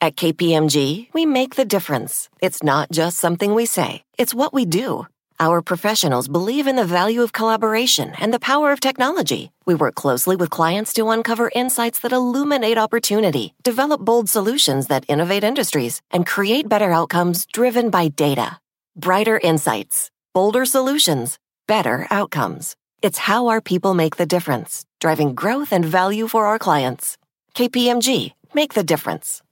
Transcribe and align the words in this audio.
At 0.00 0.14
KPMG, 0.14 1.08
we 1.12 1.26
make 1.26 1.56
the 1.56 1.64
difference. 1.64 2.28
It's 2.40 2.62
not 2.62 2.88
just 2.92 3.18
something 3.18 3.52
we 3.52 3.66
say, 3.66 4.02
it's 4.16 4.32
what 4.32 4.54
we 4.54 4.64
do. 4.64 5.08
Our 5.40 5.60
professionals 5.60 6.28
believe 6.28 6.68
in 6.68 6.76
the 6.76 6.84
value 6.84 7.20
of 7.22 7.32
collaboration 7.32 8.12
and 8.20 8.32
the 8.32 8.38
power 8.38 8.70
of 8.70 8.78
technology. 8.78 9.50
We 9.66 9.74
work 9.74 9.96
closely 9.96 10.36
with 10.36 10.50
clients 10.50 10.92
to 10.94 11.08
uncover 11.08 11.50
insights 11.52 11.98
that 12.00 12.12
illuminate 12.12 12.78
opportunity, 12.78 13.54
develop 13.64 14.00
bold 14.00 14.28
solutions 14.28 14.86
that 14.86 15.04
innovate 15.08 15.42
industries, 15.42 16.00
and 16.12 16.24
create 16.24 16.68
better 16.68 16.92
outcomes 16.92 17.44
driven 17.52 17.90
by 17.90 18.06
data. 18.06 18.60
Brighter 18.94 19.40
insights, 19.42 20.12
bolder 20.32 20.64
solutions, 20.64 21.40
better 21.66 22.06
outcomes. 22.08 22.76
It's 23.02 23.18
how 23.18 23.48
our 23.48 23.60
people 23.60 23.94
make 23.94 24.14
the 24.14 24.26
difference, 24.26 24.84
driving 25.00 25.34
growth 25.34 25.72
and 25.72 25.84
value 25.84 26.28
for 26.28 26.46
our 26.46 26.58
clients. 26.58 27.18
KPMG, 27.56 28.34
make 28.54 28.74
the 28.74 28.84
difference. 28.84 29.42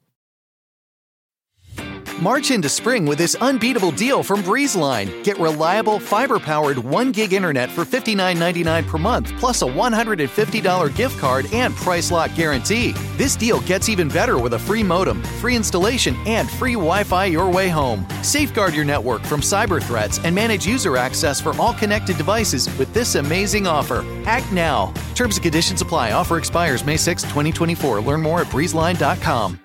March 2.21 2.51
into 2.51 2.69
spring 2.69 3.05
with 3.05 3.19
this 3.19 3.35
unbeatable 3.37 3.91
deal 3.91 4.23
from 4.23 4.43
BreezeLine. 4.43 5.23
Get 5.23 5.39
reliable, 5.39 6.01
fiber 6.01 6.39
powered 6.39 6.79
1 6.79 7.13
gig 7.13 7.35
internet 7.35 7.71
for 7.71 7.85
$59.99 7.85 8.87
per 8.87 8.99
month, 8.99 9.33
plus 9.39 9.61
a 9.61 9.67
$150 9.67 10.97
gift 10.97 11.19
card 11.19 11.47
and 11.53 11.75
price 11.75 12.11
lock 12.11 12.35
guarantee. 12.35 12.93
This 13.19 13.37
deal 13.37 13.61
gets 13.61 13.91
even 13.91 14.09
better 14.09 14.39
with 14.39 14.55
a 14.55 14.59
free 14.59 14.83
modem, 14.83 15.23
free 15.41 15.57
installation, 15.57 16.17
and 16.27 16.51
free 16.51 16.73
Wi 16.73 17.05
Fi 17.05 17.27
your 17.27 17.51
way 17.51 17.69
home. 17.69 18.07
Safeguard 18.23 18.75
your 18.75 18.87
network 18.87 19.23
from 19.23 19.43
cyber 19.43 19.83
threats 19.83 20.19
and 20.25 20.35
manage 20.35 20.67
user 20.67 20.97
access 20.97 21.41
for 21.41 21.55
all 21.61 21.75
connected 21.75 22.17
devices 22.17 22.67
with 22.79 22.93
this 22.95 23.15
amazing 23.15 23.67
offer. 23.67 24.05
Act 24.25 24.51
now. 24.53 24.93
Terms 25.15 25.37
and 25.37 25.43
conditions 25.43 25.83
apply. 25.83 26.13
Offer 26.13 26.39
expires 26.39 26.83
May 26.83 26.97
6, 26.97 27.23
2024. 27.25 28.01
Learn 28.01 28.23
more 28.23 28.41
at 28.41 28.47
breezeline.com. 28.47 29.61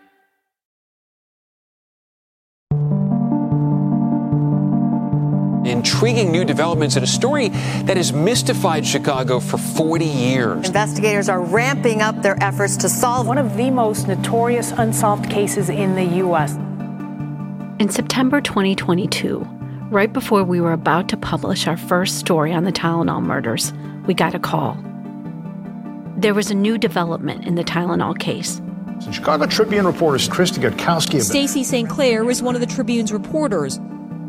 intriguing 5.65 6.31
new 6.31 6.43
developments 6.43 6.95
in 6.95 7.03
a 7.03 7.07
story 7.07 7.49
that 7.49 7.97
has 7.97 8.11
mystified 8.13 8.85
Chicago 8.85 9.39
for 9.39 9.57
40 9.57 10.05
years. 10.05 10.67
Investigators 10.67 11.29
are 11.29 11.41
ramping 11.41 12.01
up 12.01 12.21
their 12.21 12.41
efforts 12.43 12.77
to 12.77 12.89
solve 12.89 13.27
one 13.27 13.37
of 13.37 13.57
the 13.57 13.69
most 13.69 14.07
notorious 14.07 14.71
unsolved 14.71 15.29
cases 15.29 15.69
in 15.69 15.95
the 15.95 16.03
U.S. 16.17 16.55
In 17.79 17.89
September 17.89 18.41
2022, 18.41 19.39
right 19.89 20.11
before 20.11 20.43
we 20.43 20.61
were 20.61 20.73
about 20.73 21.09
to 21.09 21.17
publish 21.17 21.67
our 21.67 21.77
first 21.77 22.19
story 22.19 22.53
on 22.53 22.63
the 22.63 22.71
Tylenol 22.71 23.21
murders, 23.21 23.73
we 24.05 24.13
got 24.13 24.33
a 24.33 24.39
call. 24.39 24.77
There 26.17 26.33
was 26.33 26.51
a 26.51 26.55
new 26.55 26.77
development 26.77 27.45
in 27.45 27.55
the 27.55 27.63
Tylenol 27.63 28.19
case. 28.19 28.61
Chicago 29.11 29.47
Tribune 29.47 29.85
reporters 29.85 30.27
Christy 30.27 30.61
Gutowski. 30.61 31.21
Stacy 31.21 31.63
St. 31.63 31.89
Clair 31.89 32.23
was 32.23 32.43
one 32.43 32.53
of 32.53 32.61
the 32.61 32.67
Tribune's 32.67 33.11
reporters 33.11 33.79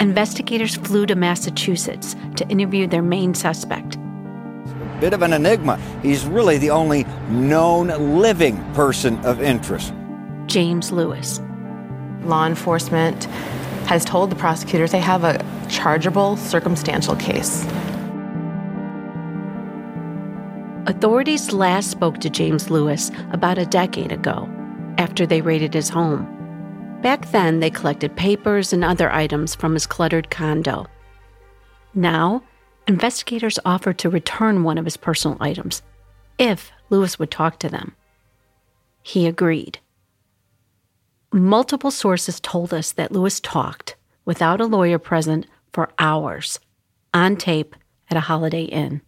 investigators 0.03 0.75
flew 0.75 1.07
to 1.07 1.15
Massachusetts 1.15 2.17
to 2.37 2.47
interview 2.49 2.89
their 2.89 3.03
main 3.03 3.35
suspect. 3.35 3.97
Bit 5.01 5.15
of 5.15 5.23
an 5.23 5.33
enigma. 5.33 5.81
He's 6.03 6.27
really 6.27 6.59
the 6.59 6.71
only 6.71 7.05
known 7.31 7.89
living 8.21 8.57
person 8.75 9.17
of 9.25 9.41
interest. 9.41 9.95
James 10.47 10.91
Lewis. 10.91 11.41
Law 12.23 12.47
enforcement 12.47 13.25
has 13.87 14.05
told 14.05 14.31
the 14.31 14.37
prosecutors 14.37 14.91
they 14.91 15.01
have 15.01 15.25
a 15.25 15.45
chargeable 15.69 16.37
circumstantial 16.37 17.17
case. 17.17 17.65
Authorities 20.87 21.53
last 21.53 21.91
spoke 21.91 22.19
to 22.19 22.29
James 22.29 22.71
Lewis 22.71 23.13
about 23.31 23.57
a 23.57 23.67
decade 23.67 24.11
ago 24.11 24.49
after 24.99 25.27
they 25.27 25.41
raided 25.41 25.75
his 25.75 25.89
home. 25.89 26.42
Back 27.03 27.33
then, 27.33 27.59
they 27.59 27.69
collected 27.69 28.15
papers 28.15 28.73
and 28.73 28.85
other 28.85 29.11
items 29.11 29.57
from 29.57 29.75
his 29.75 29.87
cluttered 29.87 30.31
condo. 30.31 30.87
Now, 31.95 32.45
investigators 32.87 33.59
offered 33.65 33.99
to 33.99 34.09
return 34.09 34.63
one 34.63 34.79
of 34.79 34.85
his 34.85 34.97
personal 34.97 35.37
items 35.41 35.83
if 36.39 36.71
Lewis 36.91 37.19
would 37.19 37.33
talk 37.33 37.59
to 37.59 37.69
them. 37.69 37.97
He 39.03 39.27
agreed. 39.27 39.81
Multiple 41.33 41.91
sources 41.91 42.39
told 42.39 42.73
us 42.73 42.93
that 42.93 43.11
Lewis 43.11 43.41
talked 43.41 43.97
without 44.25 44.61
a 44.61 44.67
lawyer 44.67 45.01
present 45.01 45.47
for 45.73 45.91
hours 45.99 46.61
on 47.13 47.37
tape 47.37 47.75
at 48.11 48.17
a 48.17 48.21
Holiday 48.21 48.65
Inn. 48.65 49.01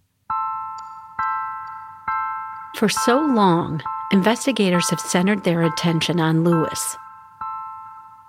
For 2.76 2.88
so 2.88 3.20
long, 3.24 3.80
investigators 4.10 4.90
have 4.90 5.00
centered 5.00 5.44
their 5.44 5.62
attention 5.62 6.18
on 6.18 6.42
Lewis 6.42 6.96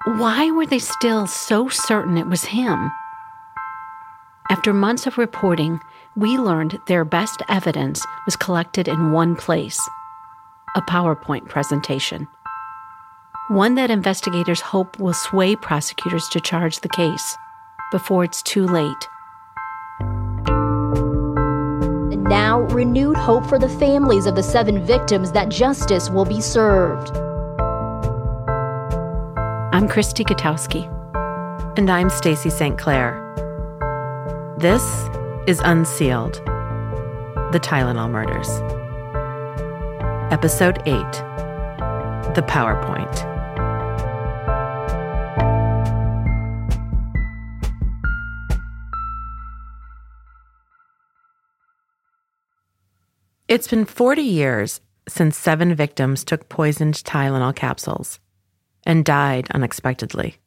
why 0.05 0.51
were 0.51 0.67
they 0.67 0.77
still 0.77 1.25
so 1.25 1.67
certain 1.67 2.15
it 2.17 2.27
was 2.27 2.45
him? 2.45 2.91
After 4.51 4.71
months 4.71 5.07
of 5.07 5.17
reporting, 5.17 5.79
we 6.15 6.37
learned 6.37 6.79
their 6.85 7.03
best 7.03 7.41
evidence 7.49 8.05
was 8.25 8.35
collected 8.35 8.87
in 8.87 9.11
one 9.11 9.35
place 9.35 9.79
a 10.75 10.81
PowerPoint 10.83 11.47
presentation. 11.47 12.27
One 13.47 13.75
that 13.75 13.89
investigators 13.89 14.61
hope 14.61 14.99
will 14.99 15.13
sway 15.13 15.55
prosecutors 15.55 16.27
to 16.29 16.39
charge 16.39 16.81
the 16.81 16.89
case 16.89 17.37
before 17.91 18.25
it's 18.25 18.43
too 18.43 18.67
late. 18.67 19.07
Now, 22.27 22.61
renewed 22.71 23.17
hope 23.17 23.47
for 23.47 23.57
the 23.57 23.69
families 23.69 24.25
of 24.27 24.35
the 24.35 24.43
seven 24.43 24.85
victims 24.85 25.31
that 25.31 25.49
justice 25.49 26.09
will 26.09 26.25
be 26.25 26.41
served. 26.41 27.24
I'm 29.75 29.89
Christy 29.89 30.23
Gutowski. 30.23 30.87
And 31.77 31.89
I'm 31.89 32.09
Stacy 32.09 32.49
St. 32.49 32.77
Clair. 32.77 33.11
This 34.57 34.81
is 35.47 35.59
Unsealed 35.65 36.35
The 37.51 37.59
Tylenol 37.61 38.09
Murders. 38.09 38.47
Episode 40.31 40.77
8 40.85 40.95
The 42.35 42.41
PowerPoint. 42.47 43.13
It's 53.49 53.67
been 53.67 53.83
40 53.83 54.21
years 54.21 54.79
since 55.09 55.35
seven 55.35 55.75
victims 55.75 56.23
took 56.23 56.47
poisoned 56.47 56.95
Tylenol 56.95 57.53
capsules 57.53 58.21
and 58.85 59.03
died 59.03 59.47
unexpectedly. 59.51 60.37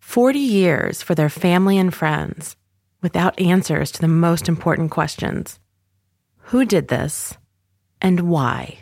40 0.00 0.38
years 0.38 1.02
for 1.02 1.14
their 1.14 1.28
family 1.28 1.78
and 1.78 1.94
friends 1.94 2.56
without 3.02 3.38
answers 3.38 3.92
to 3.92 4.00
the 4.00 4.08
most 4.08 4.48
important 4.48 4.90
questions 4.90 5.58
Who 6.50 6.64
did 6.64 6.88
this 6.88 7.36
and 8.00 8.28
why? 8.28 8.78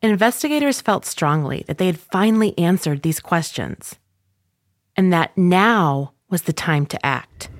Investigators 0.00 0.80
felt 0.80 1.04
strongly 1.04 1.64
that 1.66 1.78
they 1.78 1.86
had 1.86 1.98
finally 1.98 2.56
answered 2.56 3.02
these 3.02 3.20
questions 3.20 3.98
and 4.96 5.12
that 5.12 5.36
now 5.36 6.12
was 6.30 6.42
the 6.42 6.52
time 6.52 6.86
to 6.86 7.06
act. 7.06 7.50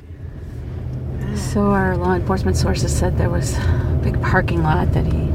So, 1.35 1.71
our 1.71 1.97
law 1.97 2.15
enforcement 2.15 2.57
sources 2.57 2.97
said 2.97 3.19
there 3.19 3.31
was 3.31 3.57
a 3.59 4.01
big 4.03 4.21
parking 4.23 4.63
lot 4.63 4.93
that 4.93 5.07
he 5.07 5.29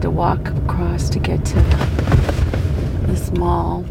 had 0.00 0.04
to 0.04 0.10
walk 0.10 0.48
across 0.64 1.10
to 1.10 1.18
get 1.18 1.44
to 1.44 1.56
this 3.06 3.30
mall. 3.32 3.82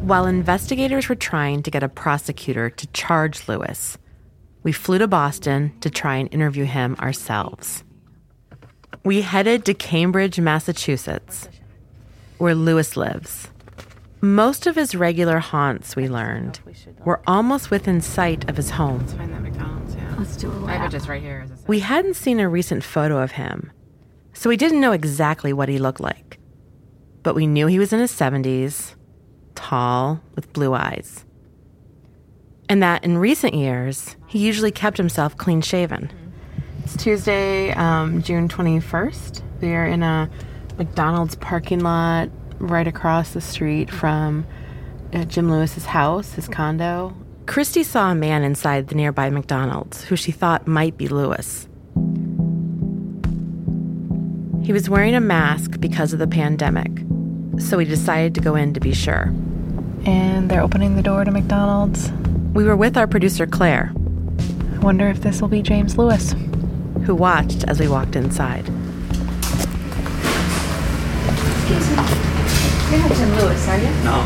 While 0.00 0.24
investigators 0.24 1.10
were 1.10 1.14
trying 1.14 1.62
to 1.62 1.70
get 1.70 1.82
a 1.82 1.90
prosecutor 1.90 2.70
to 2.70 2.86
charge 2.88 3.46
Lewis, 3.48 3.98
we 4.62 4.72
flew 4.72 4.96
to 4.96 5.06
Boston 5.06 5.74
to 5.82 5.90
try 5.90 6.16
and 6.16 6.32
interview 6.32 6.64
him 6.64 6.96
ourselves. 7.00 7.84
We 9.04 9.20
headed 9.20 9.66
to 9.66 9.74
Cambridge, 9.74 10.40
Massachusetts, 10.40 11.50
where 12.38 12.54
Lewis 12.54 12.96
lives. 12.96 13.48
Most 14.22 14.66
of 14.66 14.74
his 14.74 14.94
regular 14.94 15.38
haunts, 15.38 15.94
we 15.94 16.08
learned, 16.08 16.60
were 17.04 17.20
almost 17.26 17.70
within 17.70 18.00
sight 18.00 18.48
of 18.48 18.56
his 18.56 18.70
home. 18.70 19.00
Let's 19.00 19.12
find 19.12 19.34
that 19.34 19.42
McDonald's, 19.42 19.94
yeah. 19.94 20.14
Let's 20.18 20.36
do 20.38 20.50
a 20.50 20.52
lap. 20.52 20.80
I 20.80 20.82
have 20.82 20.90
just 20.90 21.08
right 21.08 21.20
here. 21.20 21.46
We 21.66 21.80
hadn't 21.80 22.16
seen 22.16 22.40
a 22.40 22.48
recent 22.48 22.82
photo 22.82 23.18
of 23.18 23.32
him, 23.32 23.70
so 24.38 24.48
we 24.48 24.56
didn't 24.56 24.80
know 24.80 24.92
exactly 24.92 25.52
what 25.52 25.68
he 25.68 25.78
looked 25.78 26.00
like 26.00 26.38
but 27.22 27.34
we 27.34 27.46
knew 27.46 27.66
he 27.66 27.78
was 27.78 27.92
in 27.92 28.00
his 28.00 28.10
70s, 28.10 28.94
tall, 29.54 30.22
with 30.34 30.50
blue 30.54 30.72
eyes. 30.72 31.26
And 32.70 32.82
that 32.82 33.04
in 33.04 33.18
recent 33.18 33.52
years, 33.52 34.16
he 34.26 34.38
usually 34.38 34.70
kept 34.70 34.96
himself 34.96 35.36
clean 35.36 35.60
shaven. 35.60 36.10
It's 36.84 36.96
Tuesday, 36.96 37.72
um, 37.72 38.22
June 38.22 38.48
21st. 38.48 39.42
We 39.60 39.74
are 39.74 39.86
in 39.86 40.02
a 40.02 40.30
McDonald's 40.78 41.34
parking 41.36 41.80
lot 41.80 42.30
right 42.58 42.86
across 42.86 43.32
the 43.32 43.42
street 43.42 43.90
from 43.90 44.46
uh, 45.12 45.24
Jim 45.24 45.50
Lewis's 45.50 45.84
house, 45.84 46.32
his 46.32 46.48
condo. 46.48 47.14
Christy 47.44 47.82
saw 47.82 48.10
a 48.10 48.14
man 48.14 48.42
inside 48.42 48.88
the 48.88 48.94
nearby 48.94 49.28
McDonald's 49.28 50.04
who 50.04 50.16
she 50.16 50.32
thought 50.32 50.66
might 50.66 50.96
be 50.96 51.08
Lewis. 51.08 51.68
He 54.68 54.72
was 54.74 54.90
wearing 54.90 55.14
a 55.14 55.20
mask 55.20 55.80
because 55.80 56.12
of 56.12 56.18
the 56.18 56.26
pandemic, 56.26 56.92
so 57.58 57.78
we 57.78 57.86
decided 57.86 58.34
to 58.34 58.42
go 58.42 58.54
in 58.54 58.74
to 58.74 58.80
be 58.80 58.92
sure. 58.92 59.32
And 60.04 60.50
they're 60.50 60.60
opening 60.60 60.94
the 60.94 61.02
door 61.02 61.24
to 61.24 61.30
McDonald's. 61.30 62.12
We 62.52 62.64
were 62.64 62.76
with 62.76 62.98
our 62.98 63.06
producer, 63.06 63.46
Claire. 63.46 63.94
I 64.74 64.78
wonder 64.80 65.08
if 65.08 65.22
this 65.22 65.40
will 65.40 65.48
be 65.48 65.62
James 65.62 65.96
Lewis, 65.96 66.34
who 67.06 67.14
watched 67.14 67.64
as 67.66 67.80
we 67.80 67.88
walked 67.88 68.14
inside. 68.14 68.68
Excuse 68.68 68.76
me. 71.88 71.96
You're 72.90 73.00
not 73.00 73.12
Jim 73.16 73.30
Lewis, 73.36 73.66
are 73.68 73.78
you? 73.78 73.88
No. 74.04 74.20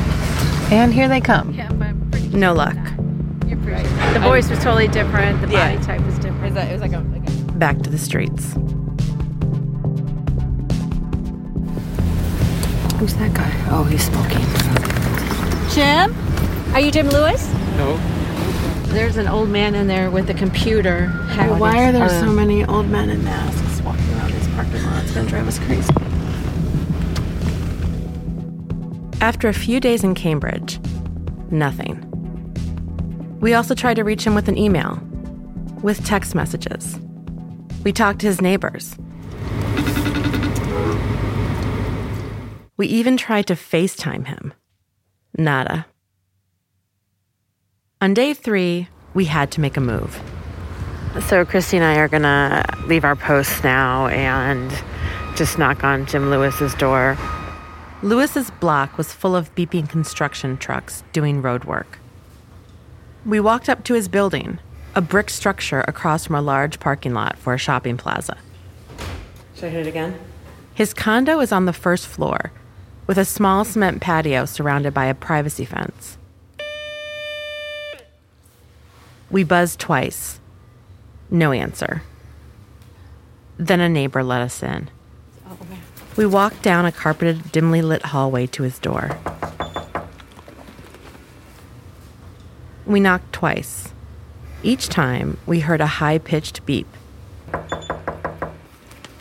And 0.73 0.93
here 0.93 1.07
they 1.07 1.21
come. 1.21 1.55
Yeah, 1.55 1.71
but 1.71 1.87
I'm 1.87 2.11
pretty 2.11 2.37
No 2.37 2.53
luck. 2.53 2.75
You're 3.47 3.59
pretty 3.59 3.85
The 4.13 4.19
voice 4.21 4.51
was 4.51 4.59
totally 4.59 4.89
different. 4.89 5.41
The 5.41 5.47
body 5.47 5.79
type 5.85 6.05
was 6.05 6.19
different. 6.19 6.59
It 6.59 6.73
was 6.73 6.81
like 6.81 6.95
a, 6.95 6.99
like 6.99 7.29
a 7.29 7.33
Back 7.53 7.79
to 7.83 7.91
the 7.91 7.97
streets. 7.97 8.57
Who's 13.03 13.17
that 13.17 13.35
guy? 13.35 13.51
Oh, 13.69 13.83
he's 13.83 14.05
smoking. 14.05 14.39
Jim? 15.75 16.15
Are 16.73 16.79
you 16.79 16.93
Jim 16.93 17.09
Lewis? 17.09 17.53
No. 17.77 17.97
There's 18.93 19.17
an 19.17 19.27
old 19.27 19.49
man 19.49 19.75
in 19.75 19.89
there 19.89 20.09
with 20.09 20.31
a 20.31 20.35
computer. 20.35 21.13
Well, 21.37 21.59
why 21.59 21.83
are 21.83 21.91
there 21.91 22.09
so 22.09 22.31
many 22.31 22.65
old 22.65 22.89
men 22.89 23.11
in 23.11 23.25
masks 23.25 23.83
walking 23.83 24.09
around 24.13 24.31
these 24.31 24.47
parking 24.55 24.85
lots? 24.85 25.07
It's 25.07 25.15
gonna 25.15 25.29
drive 25.29 25.49
us 25.49 25.59
crazy. 25.59 25.93
After 29.21 29.49
a 29.49 29.53
few 29.53 29.81
days 29.81 30.05
in 30.05 30.15
Cambridge, 30.15 30.79
nothing. 31.51 31.99
We 33.41 33.53
also 33.53 33.75
tried 33.75 33.95
to 33.95 34.05
reach 34.05 34.25
him 34.25 34.37
with 34.37 34.47
an 34.47 34.57
email, 34.57 35.01
with 35.83 36.07
text 36.07 36.37
messages. 36.37 37.01
We 37.83 37.91
talked 37.93 38.21
to 38.21 38.29
his 38.29 38.41
neighbors. 38.41 38.95
We 42.77 42.87
even 42.87 43.17
tried 43.17 43.47
to 43.49 43.55
FaceTime 43.55 44.27
him. 44.27 44.55
Nada. 45.37 45.87
On 48.01 48.15
day 48.15 48.35
three, 48.35 48.89
we 49.15 49.27
had 49.27 49.51
to 49.53 49.61
make 49.61 49.77
a 49.77 49.81
move. 49.81 50.21
So 51.29 51.45
Christy 51.45 51.77
and 51.77 51.85
I 51.85 51.97
are 51.97 52.09
gonna 52.09 52.65
leave 52.87 53.05
our 53.05 53.15
posts 53.15 53.63
now 53.63 54.07
and 54.07 54.73
just 55.37 55.59
knock 55.59 55.85
on 55.85 56.07
Jim 56.07 56.31
Lewis's 56.31 56.75
door. 56.75 57.17
Lewis's 58.03 58.51
block 58.51 58.99
was 58.99 59.13
full 59.13 59.37
of 59.37 59.55
beeping 59.55 59.89
construction 59.89 60.57
trucks 60.57 61.05
doing 61.13 61.43
road 61.43 61.65
work. 61.65 61.99
We 63.25 63.39
walked 63.39 63.69
up 63.69 63.85
to 63.85 63.95
his 63.95 64.09
building, 64.09 64.59
a 64.95 65.01
brick 65.01 65.31
structure 65.31 65.85
across 65.87 66.27
from 66.27 66.35
a 66.35 66.43
large 66.43 66.81
parking 66.81 67.15
lot 67.15 67.39
for 67.39 67.55
a 67.55 67.59
shopping 67.59 67.97
plaza. 67.97 68.37
Should 69.55 69.65
I 69.67 69.69
hit 69.69 69.87
it 69.87 69.91
again? 69.91 70.19
His 70.75 70.93
condo 70.93 71.39
is 71.41 71.53
on 71.53 71.67
the 71.67 71.73
first 71.73 72.07
floor, 72.07 72.51
with 73.07 73.19
a 73.19 73.25
small 73.25 73.65
cement 73.65 74.01
patio 74.01 74.45
surrounded 74.45 74.95
by 74.95 75.07
a 75.07 75.15
privacy 75.15 75.65
fence. 75.65 76.19
We 79.31 79.45
buzzed 79.45 79.81
twice. 79.81 80.41
No 81.31 81.53
answer. 81.53 82.03
Then 83.57 83.81
a 83.81 83.89
neighbor 83.89 84.23
let 84.23 84.43
us 84.43 84.63
in. 84.63 84.91
We 86.17 86.27
walked 86.27 86.63
down 86.63 86.85
a 86.85 86.93
carpeted, 86.93 87.53
dimly 87.53 87.81
lit 87.81 88.03
hallway 88.03 88.47
to 88.49 88.63
his 88.63 88.79
door. 88.79 89.19
We 92.85 93.01
knocked 93.01 93.33
twice. 93.33 93.89
Each 94.63 94.89
time, 94.89 95.39
we 95.47 95.61
heard 95.61 95.81
a 95.81 95.87
high 95.87 96.19
pitched 96.19 96.67
beep. 96.67 96.87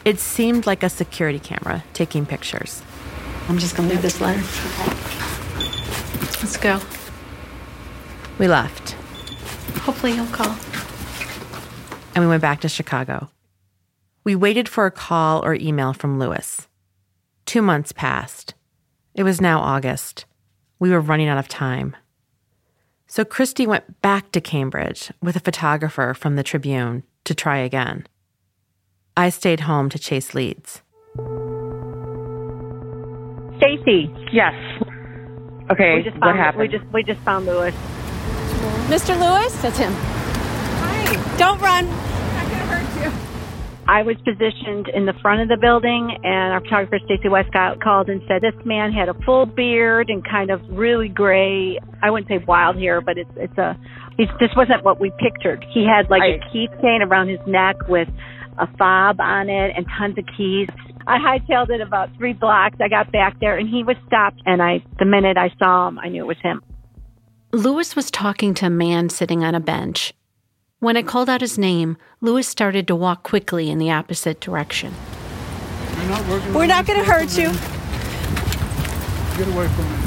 It 0.04 0.20
seemed 0.20 0.66
like 0.66 0.84
a 0.84 0.90
security 0.90 1.40
camera 1.40 1.84
taking 1.94 2.26
pictures. 2.26 2.82
I'm 3.52 3.58
just 3.58 3.76
going 3.76 3.90
to 3.90 3.96
leave 3.96 4.02
this 4.02 4.22
letter. 4.22 4.40
Let's 6.40 6.56
go. 6.56 6.80
We 8.40 8.48
left, 8.48 8.92
Hopefully 9.82 10.14
he'll 10.14 10.26
call. 10.28 10.56
and 12.16 12.24
we 12.24 12.28
went 12.28 12.42
back 12.42 12.62
to 12.62 12.70
Chicago. 12.70 13.30
We 14.24 14.36
waited 14.38 14.70
for 14.70 14.86
a 14.86 14.92
call 14.92 15.44
or 15.44 15.54
email 15.54 15.92
from 15.92 16.18
Lewis. 16.18 16.70
Two 17.46 17.62
months 17.62 17.92
passed. 17.92 18.54
It 19.16 19.24
was 19.24 19.42
now 19.42 19.60
August. 19.60 20.24
We 20.80 20.90
were 20.90 21.02
running 21.02 21.28
out 21.28 21.38
of 21.38 21.50
time. 21.50 21.98
So 23.08 23.26
Christy 23.26 23.68
went 23.68 24.02
back 24.02 24.32
to 24.32 24.40
Cambridge 24.40 25.12
with 25.22 25.36
a 25.36 25.42
photographer 25.42 26.14
from 26.14 26.38
the 26.38 26.44
Tribune 26.44 27.04
to 27.26 27.36
try 27.36 27.58
again. 27.58 28.08
I 29.18 29.28
stayed 29.28 29.60
home 29.62 29.90
to 29.90 30.00
chase 30.00 30.34
leads. 30.34 30.82
Stacy. 33.62 34.10
Yes. 34.34 34.54
Okay. 35.70 35.98
We 35.98 36.04
just 36.04 36.18
what 36.18 36.34
found, 36.34 36.40
happened? 36.40 36.62
We 36.62 36.68
just 36.68 36.86
we 36.92 37.04
just 37.04 37.22
found 37.22 37.46
Lewis. 37.46 37.76
Mr. 38.90 39.14
Lewis? 39.14 39.54
That's 39.62 39.78
him. 39.78 39.94
Hi. 39.94 41.38
Don't 41.38 41.62
run. 41.62 41.86
I 41.86 42.44
could 42.50 42.58
hurt 42.66 43.04
you. 43.06 43.12
I 43.88 44.02
was 44.02 44.18
positioned 44.26 44.90
in 44.90 45.06
the 45.06 45.14
front 45.22 45.42
of 45.42 45.48
the 45.48 45.58
building, 45.62 46.18
and 46.24 46.54
our 46.54 46.62
photographer 46.62 46.98
Stacey 47.06 47.30
Wescott 47.30 47.82
called 47.84 48.10
and 48.10 48.22
said 48.28 48.42
this 48.42 48.58
man 48.66 48.92
had 48.92 49.10
a 49.10 49.14
full 49.26 49.46
beard 49.46 50.10
and 50.10 50.28
kind 50.28 50.50
of 50.50 50.60
really 50.72 51.08
gray. 51.08 51.78
I 52.02 52.10
wouldn't 52.10 52.30
say 52.30 52.44
wild 52.48 52.78
hair, 52.78 53.00
but 53.00 53.20
it's 53.20 53.32
it's 53.36 53.58
a. 53.60 53.78
He's, 54.18 54.28
this 54.40 54.50
wasn't 54.58 54.84
what 54.84 55.00
we 55.00 55.12
pictured. 55.20 55.64
He 55.72 55.86
had 55.86 56.10
like 56.10 56.24
a 56.24 56.40
keychain 56.50 57.06
around 57.06 57.30
his 57.30 57.40
neck 57.46 57.76
with 57.88 58.10
a 58.58 58.66
fob 58.78 59.20
on 59.20 59.50
it 59.50 59.72
and 59.78 59.86
tons 59.98 60.18
of 60.18 60.26
keys. 60.36 60.68
I 61.08 61.18
hightailed 61.18 61.70
it 61.70 61.82
about 61.82 62.16
three 62.18 62.34
blocks. 62.34 62.78
I 62.80 62.88
got 62.88 63.12
back 63.12 63.40
there, 63.40 63.58
and 63.58 63.68
he 63.68 63.84
was 63.84 63.98
stopped. 64.08 64.42
And 64.46 64.62
I, 64.62 64.84
the 65.00 65.06
minute 65.06 65.38
I 65.38 65.52
saw 65.58 65.88
him, 65.88 66.00
I 66.00 66.10
knew 66.10 66.24
it 66.24 66.28
was 66.28 66.40
him. 66.42 66.62
Lewis 67.54 67.96
was 67.96 68.10
talking 68.10 68.54
to 68.56 68.68
a 68.68 68.70
man 68.70 69.10
sitting 69.10 69.44
on 69.44 69.56
a 69.56 69.60
bench. 69.60 70.14
When 70.80 70.98
I 70.98 71.04
called 71.04 71.30
out 71.30 71.42
his 71.42 71.58
name, 71.58 71.98
Lewis 72.22 72.48
started 72.48 72.88
to 72.88 72.96
walk 72.96 73.24
quickly 73.24 73.70
in 73.70 73.78
the 73.78 73.92
opposite 73.92 74.40
direction. 74.40 74.94
We're 76.54 76.66
not 76.66 76.86
going 76.88 77.00
to 77.00 77.06
hurt 77.06 77.38
you. 77.38 77.52
Get 79.38 79.48
away 79.54 79.68
from 79.68 79.86
me. 79.86 79.98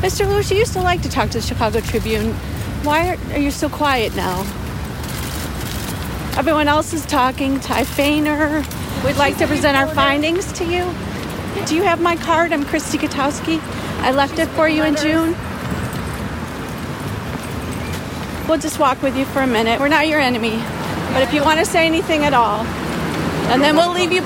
Mr. 0.00 0.26
Lewis, 0.26 0.50
you 0.50 0.56
used 0.56 0.72
to 0.72 0.80
like 0.80 1.02
to 1.02 1.08
talk 1.08 1.30
to 1.30 1.38
the 1.38 1.46
Chicago 1.46 1.80
Tribune. 1.80 2.32
Why 2.82 3.10
are, 3.10 3.32
are 3.32 3.38
you 3.38 3.50
so 3.50 3.68
quiet 3.68 4.16
now? 4.16 4.40
Everyone 6.36 6.66
else 6.66 6.92
is 6.92 7.04
talking. 7.04 7.60
Ty 7.60 7.84
Fainer. 7.84 8.64
We'd 9.04 9.16
like 9.16 9.36
to 9.38 9.48
present 9.48 9.76
our 9.76 9.88
findings 9.88 10.52
to 10.52 10.64
you. 10.64 10.84
Do 11.66 11.74
you 11.74 11.82
have 11.82 12.00
my 12.00 12.14
card? 12.14 12.52
I'm 12.52 12.64
Christy 12.64 12.98
Gutowski. 12.98 13.60
I 14.00 14.12
left 14.12 14.38
it 14.38 14.46
for 14.50 14.68
you 14.68 14.84
in 14.84 14.94
June. 14.94 15.34
We'll 18.48 18.60
just 18.60 18.78
walk 18.78 19.02
with 19.02 19.16
you 19.16 19.24
for 19.24 19.42
a 19.42 19.46
minute. 19.46 19.80
We're 19.80 19.88
not 19.88 20.06
your 20.06 20.20
enemy. 20.20 20.62
But 21.12 21.22
if 21.22 21.34
you 21.34 21.42
want 21.42 21.58
to 21.58 21.66
say 21.66 21.84
anything 21.84 22.24
at 22.24 22.32
all, 22.32 22.64
and 23.50 23.60
then 23.60 23.74
we'll 23.74 23.92
leave 23.92 24.12
you. 24.12 24.22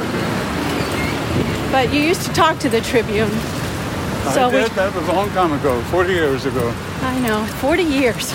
But 1.73 1.91
you 1.91 2.03
used 2.03 2.27
to 2.27 2.33
talk 2.35 2.59
to 2.59 2.69
the 2.69 2.83
Tribune. 2.83 3.31
I 3.33 4.51
did. 4.51 4.71
That 4.73 4.95
was 4.95 5.09
a 5.09 5.13
long 5.13 5.31
time 5.31 5.53
ago, 5.53 5.81
40 5.85 6.13
years 6.13 6.45
ago. 6.45 6.75
I 7.01 7.19
know, 7.21 7.47
40 7.47 7.83
years. 7.83 8.31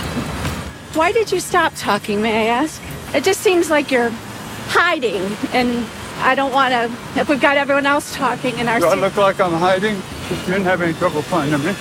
Why 0.95 1.11
did 1.11 1.31
you 1.31 1.39
stop 1.39 1.73
talking, 1.75 2.19
may 2.19 2.49
I 2.49 2.53
ask? 2.53 2.81
It 3.13 3.23
just 3.23 3.41
seems 3.41 3.69
like 3.69 3.91
you're 3.91 4.11
hiding, 4.69 5.21
and 5.53 5.85
I 6.21 6.35
don't 6.35 6.51
want 6.53 6.71
to. 6.71 7.19
If 7.19 7.29
we've 7.29 7.41
got 7.41 7.57
everyone 7.57 7.85
else 7.85 8.15
talking 8.15 8.57
in 8.59 8.67
our. 8.67 8.79
Do 8.79 8.87
I 8.87 8.93
seat- 8.93 9.01
look 9.01 9.17
like 9.17 9.39
I'm 9.39 9.53
hiding? 9.53 9.95
You 9.95 10.35
didn't 10.45 10.63
have 10.63 10.81
any 10.81 10.93
trouble 10.93 11.21
finding 11.21 11.59
me. 11.63 11.75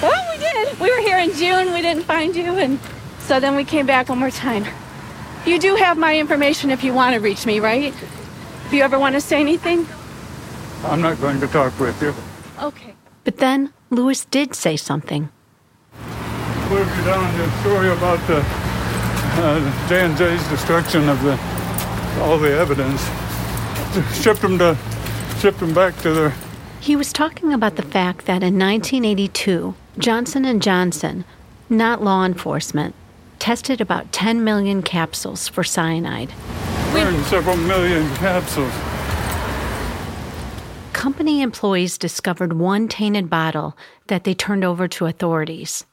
Well, 0.00 0.26
we 0.32 0.38
did. 0.38 0.80
We 0.80 0.90
were 0.90 1.00
here 1.02 1.18
in 1.18 1.32
June. 1.34 1.72
We 1.72 1.82
didn't 1.82 2.04
find 2.04 2.34
you, 2.34 2.56
and 2.56 2.78
so 3.20 3.38
then 3.38 3.54
we 3.54 3.64
came 3.64 3.86
back 3.86 4.08
one 4.08 4.18
more 4.18 4.30
time. 4.30 4.64
You 5.44 5.58
do 5.58 5.76
have 5.76 5.98
my 5.98 6.18
information 6.18 6.70
if 6.70 6.82
you 6.82 6.94
want 6.94 7.14
to 7.14 7.20
reach 7.20 7.46
me, 7.46 7.60
right? 7.60 7.92
If 8.66 8.72
you 8.72 8.82
ever 8.82 8.98
want 8.98 9.14
to 9.14 9.20
say 9.20 9.40
anything. 9.40 9.86
I'm 10.84 11.00
not 11.00 11.20
going 11.20 11.40
to 11.40 11.46
talk 11.46 11.78
with 11.78 12.00
you. 12.02 12.14
Okay. 12.60 12.94
But 13.24 13.36
then 13.38 13.72
Lewis 13.90 14.24
did 14.24 14.54
say 14.54 14.76
something. 14.76 15.28
What 16.70 16.86
have 16.86 16.98
you 16.98 17.04
done 17.04 17.24
on 17.24 17.38
the 17.38 17.60
story 17.60 17.90
about 17.90 18.26
the 18.26 18.42
uh, 19.42 19.88
J&J's 19.88 20.48
destruction 20.48 21.08
of 21.08 21.22
the 21.22 21.38
all 22.22 22.38
the 22.38 22.52
evidence? 22.52 23.02
Shipped 24.14 24.40
them 24.40 24.56
to 24.58 24.74
shipped 25.38 25.60
them 25.60 25.74
back 25.74 25.94
to 25.98 26.14
their 26.14 26.34
He 26.80 26.96
was 26.96 27.12
talking 27.12 27.52
about 27.52 27.76
the 27.76 27.82
fact 27.82 28.24
that 28.24 28.42
in 28.42 28.58
1982, 28.58 29.74
Johnson 29.98 30.60
& 30.60 30.62
Johnson, 30.62 31.26
not 31.68 32.02
law 32.02 32.24
enforcement, 32.24 32.94
tested 33.38 33.82
about 33.82 34.10
10 34.10 34.42
million 34.42 34.80
capsules 34.80 35.46
for 35.46 35.62
cyanide. 35.62 36.30
burned 36.92 37.22
several 37.26 37.56
million 37.56 38.08
capsules. 38.16 38.72
Company 40.94 41.42
employees 41.42 41.98
discovered 41.98 42.54
one 42.54 42.88
tainted 42.88 43.28
bottle 43.28 43.76
that 44.06 44.24
they 44.24 44.32
turned 44.32 44.64
over 44.64 44.88
to 44.88 45.04
authorities. 45.04 45.84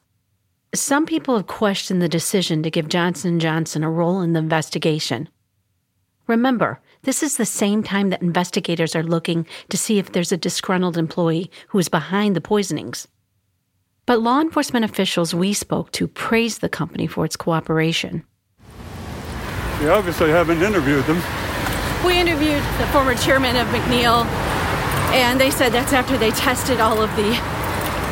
Some 0.74 1.06
people 1.06 1.36
have 1.36 1.48
questioned 1.48 2.02
the 2.02 2.08
decision 2.08 2.64
to 2.64 2.72
give 2.72 2.88
Johnson 2.88 3.40
& 3.40 3.42
Johnson 3.42 3.84
a 3.84 3.90
role 3.90 4.22
in 4.22 4.32
the 4.32 4.40
investigation. 4.40 5.28
Remember, 6.28 6.80
this 7.04 7.24
is 7.24 7.38
the 7.38 7.46
same 7.46 7.82
time 7.82 8.10
that 8.10 8.22
investigators 8.22 8.96
are 8.96 9.04
looking 9.04 9.46
to 9.70 9.78
see 9.78 10.00
if 10.00 10.12
there's 10.12 10.32
a 10.32 10.38
disgruntled 10.38 10.98
employee 10.98 11.50
who 11.70 11.80
is 11.80 11.88
behind 11.88 12.36
the 12.36 12.42
poisonings. 12.42 13.08
But 14.06 14.22
law 14.22 14.42
enforcement 14.42 14.86
officials 14.86 15.34
we 15.34 15.54
spoke 15.54 15.92
to 15.94 16.08
praised 16.08 16.62
the 16.62 16.70
company 16.70 17.08
for 17.08 17.26
its 17.26 17.36
cooperation. 17.36 18.26
We 19.80 19.88
obviously 19.88 20.30
haven't 20.30 20.62
interviewed 20.62 21.06
them. 21.06 21.22
We 22.06 22.20
interviewed 22.20 22.64
the 22.80 22.88
former 22.92 23.16
chairman 23.16 23.56
of 23.56 23.68
McNeil, 23.68 24.26
and 25.14 25.40
they 25.40 25.52
said 25.52 25.72
that's 25.72 25.94
after 25.94 26.18
they 26.18 26.32
tested 26.32 26.80
all 26.80 27.02
of 27.02 27.10
the 27.16 27.32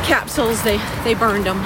capsules, 0.05 0.63
they, 0.63 0.77
they 1.03 1.13
burned 1.13 1.45
them. 1.45 1.57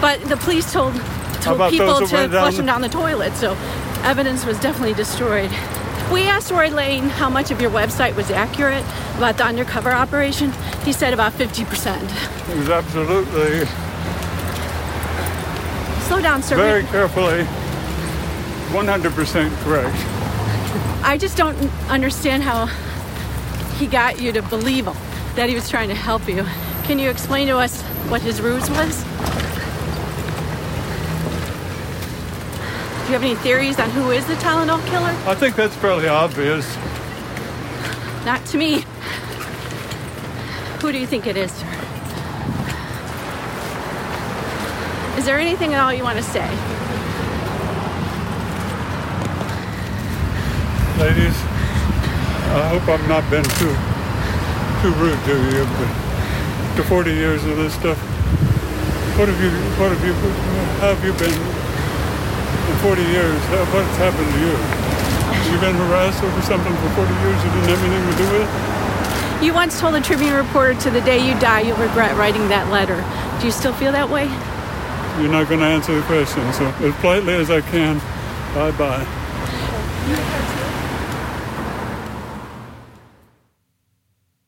But 0.00 0.20
the 0.28 0.36
police 0.36 0.72
told, 0.72 0.94
told 1.40 1.70
people 1.70 1.98
to 1.98 2.06
flush 2.06 2.56
them 2.56 2.66
down 2.66 2.82
the 2.82 2.88
toilet, 2.88 3.34
so 3.34 3.56
evidence 4.04 4.44
was 4.44 4.60
definitely 4.60 4.94
destroyed. 4.94 5.50
We 6.12 6.22
asked 6.22 6.50
Roy 6.50 6.70
Lane 6.70 7.10
how 7.10 7.28
much 7.28 7.50
of 7.50 7.60
your 7.60 7.70
website 7.70 8.16
was 8.16 8.30
accurate 8.30 8.84
about 9.18 9.36
the 9.36 9.44
undercover 9.44 9.90
operation. 9.90 10.52
He 10.84 10.92
said 10.92 11.12
about 11.12 11.32
50%. 11.32 12.50
It 12.50 12.56
was 12.56 12.70
absolutely. 12.70 13.66
Slow 16.06 16.22
down, 16.22 16.42
sir. 16.42 16.56
Very 16.56 16.84
carefully, 16.84 17.44
100% 18.72 19.64
correct. 19.64 19.96
I 21.04 21.18
just 21.18 21.36
don't 21.36 21.58
understand 21.90 22.42
how 22.42 22.66
he 23.76 23.86
got 23.86 24.18
you 24.18 24.32
to 24.32 24.40
believe 24.40 24.86
him, 24.86 24.96
that 25.36 25.50
he 25.50 25.54
was 25.54 25.68
trying 25.68 25.88
to 25.88 25.94
help 25.94 26.26
you. 26.26 26.46
Can 26.84 26.98
you 26.98 27.10
explain 27.10 27.48
to 27.48 27.58
us 27.58 27.82
what 28.08 28.22
his 28.22 28.40
ruse 28.40 28.70
was? 28.70 29.04
Do 33.08 33.14
you 33.14 33.20
have 33.20 33.24
any 33.24 33.36
theories 33.36 33.80
on 33.80 33.88
who 33.88 34.10
is 34.10 34.26
the 34.26 34.34
Tylenol 34.34 34.84
killer? 34.84 35.16
I 35.26 35.34
think 35.34 35.56
that's 35.56 35.74
fairly 35.76 36.08
obvious. 36.08 36.76
Not 38.26 38.44
to 38.48 38.58
me. 38.58 38.84
Who 40.82 40.92
do 40.92 40.98
you 40.98 41.06
think 41.06 41.26
it 41.26 41.34
is, 41.34 41.50
sir? 41.50 41.66
Is 45.16 45.24
there 45.24 45.38
anything 45.38 45.72
at 45.72 45.80
all 45.80 45.90
you 45.90 46.04
want 46.04 46.18
to 46.18 46.22
say? 46.22 46.46
Ladies, 51.00 51.36
I 52.52 52.68
hope 52.68 52.86
I've 52.90 53.08
not 53.08 53.24
been 53.30 53.44
too 53.56 53.74
too 54.82 54.92
rude 55.00 55.18
to 55.24 55.56
you, 55.56 55.64
but 55.64 55.88
after 56.68 56.82
40 56.82 57.10
years 57.10 57.42
of 57.46 57.56
this 57.56 57.72
stuff, 57.72 57.96
what 59.16 59.30
have 59.30 59.40
you 59.42 59.50
what 59.80 59.92
have 59.92 60.04
you 60.04 60.12
have 60.82 61.02
you 61.02 61.14
been 61.14 61.67
in 62.68 62.76
40 62.76 63.02
years, 63.02 63.40
what's 63.72 63.96
happened 63.96 64.28
to 64.28 64.38
you? 64.40 64.52
You've 65.50 65.60
been 65.60 65.74
harassed 65.74 66.22
over 66.22 66.42
something 66.42 66.74
for 66.76 66.88
40 67.00 67.14
years 67.24 67.44
you 67.44 67.50
didn't 67.50 67.68
have 67.72 67.82
anything 67.82 68.10
to 68.10 68.16
do 68.18 68.28
with? 68.38 69.42
You 69.42 69.54
once 69.54 69.80
told 69.80 69.94
a 69.94 70.00
Tribune 70.00 70.34
reporter 70.34 70.74
to 70.80 70.90
the 70.90 71.00
day 71.00 71.18
you 71.26 71.38
die 71.40 71.60
you'll 71.60 71.76
regret 71.78 72.16
writing 72.16 72.48
that 72.48 72.70
letter. 72.70 73.02
Do 73.40 73.46
you 73.46 73.52
still 73.52 73.72
feel 73.72 73.92
that 73.92 74.10
way? 74.10 74.24
You're 75.22 75.32
not 75.32 75.48
going 75.48 75.60
to 75.60 75.66
answer 75.66 75.94
the 75.94 76.02
question, 76.02 76.52
so 76.52 76.66
as 76.66 76.94
politely 76.96 77.34
as 77.34 77.50
I 77.50 77.60
can, 77.60 77.98
bye 78.54 78.70
bye. 78.72 79.06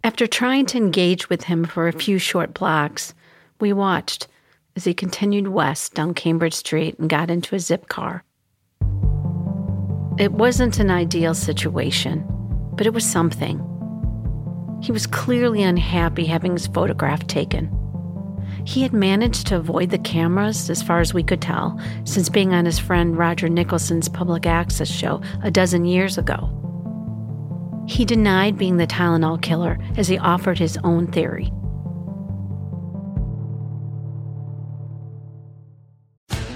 After 0.03 0.27
trying 0.27 0.67
to 0.67 0.79
engage 0.79 1.29
with 1.29 1.45
him 1.45 1.65
for 1.65 1.89
a 1.89 1.93
few 1.93 2.19
short 2.19 2.53
blocks, 2.53 3.15
we 3.61 3.73
watched 3.73 4.29
as 4.77 4.85
he 4.85 4.95
continued 4.95 5.49
west 5.49 5.95
down 5.95 6.15
Cambridge 6.15 6.55
Street 6.55 6.99
and 6.99 7.09
got 7.09 7.31
into 7.31 7.55
a 7.55 7.61
zip 7.61 7.89
car. 7.89 8.25
It 10.19 10.33
wasn't 10.33 10.79
an 10.79 10.91
ideal 10.91 11.35
situation, 11.35 12.25
but 12.75 12.87
it 12.87 12.93
was 12.93 13.05
something. 13.05 13.67
He 14.83 14.93
was 14.93 15.07
clearly 15.07 15.63
unhappy 15.63 16.27
having 16.27 16.53
his 16.53 16.67
photograph 16.67 17.27
taken. 17.27 17.71
He 18.65 18.83
had 18.83 18.93
managed 18.93 19.47
to 19.47 19.57
avoid 19.57 19.91
the 19.91 19.99
cameras, 19.99 20.69
as 20.69 20.83
far 20.83 21.01
as 21.01 21.15
we 21.15 21.23
could 21.23 21.41
tell, 21.41 21.81
since 22.05 22.29
being 22.29 22.53
on 22.53 22.67
his 22.67 22.79
friend 22.79 23.17
Roger 23.17 23.49
Nicholson's 23.49 24.09
public 24.09 24.47
access 24.47 24.91
show 24.91 25.23
a 25.43 25.51
dozen 25.51 25.85
years 25.85 26.19
ago. 26.19 26.57
He 27.89 28.05
denied 28.05 28.59
being 28.59 28.77
the 28.77 28.87
Tylenol 28.87 29.41
killer 29.41 29.79
as 29.97 30.09
he 30.09 30.19
offered 30.19 30.59
his 30.59 30.79
own 30.85 31.07
theory. 31.07 31.53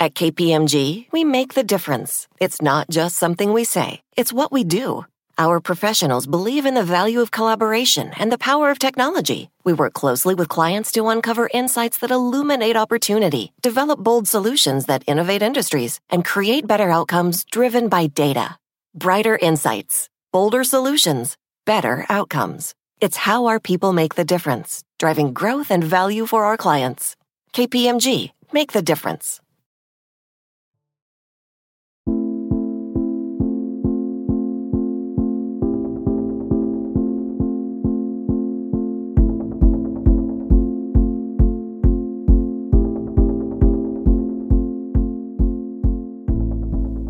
At 0.00 0.14
KPMG, 0.14 1.06
we 1.10 1.24
make 1.24 1.54
the 1.54 1.64
difference. 1.64 2.28
It's 2.38 2.62
not 2.62 2.88
just 2.88 3.16
something 3.16 3.52
we 3.52 3.64
say, 3.64 4.00
it's 4.16 4.32
what 4.32 4.52
we 4.52 4.62
do. 4.62 5.04
Our 5.36 5.58
professionals 5.58 6.24
believe 6.28 6.66
in 6.66 6.74
the 6.74 6.84
value 6.84 7.20
of 7.20 7.32
collaboration 7.32 8.12
and 8.16 8.30
the 8.30 8.38
power 8.38 8.70
of 8.70 8.78
technology. 8.78 9.50
We 9.64 9.72
work 9.72 9.94
closely 9.94 10.36
with 10.36 10.48
clients 10.48 10.92
to 10.92 11.08
uncover 11.08 11.50
insights 11.52 11.98
that 11.98 12.12
illuminate 12.12 12.76
opportunity, 12.76 13.50
develop 13.60 13.98
bold 13.98 14.28
solutions 14.28 14.86
that 14.86 15.02
innovate 15.08 15.42
industries, 15.42 15.98
and 16.10 16.24
create 16.24 16.68
better 16.68 16.90
outcomes 16.92 17.44
driven 17.50 17.88
by 17.88 18.06
data. 18.06 18.56
Brighter 18.94 19.36
insights, 19.36 20.08
bolder 20.30 20.62
solutions, 20.62 21.36
better 21.66 22.06
outcomes. 22.08 22.72
It's 23.00 23.16
how 23.16 23.46
our 23.46 23.58
people 23.58 23.92
make 23.92 24.14
the 24.14 24.24
difference, 24.24 24.84
driving 25.00 25.32
growth 25.32 25.72
and 25.72 25.82
value 25.82 26.24
for 26.24 26.44
our 26.44 26.56
clients. 26.56 27.16
KPMG, 27.52 28.30
make 28.52 28.70
the 28.70 28.82
difference. 28.82 29.40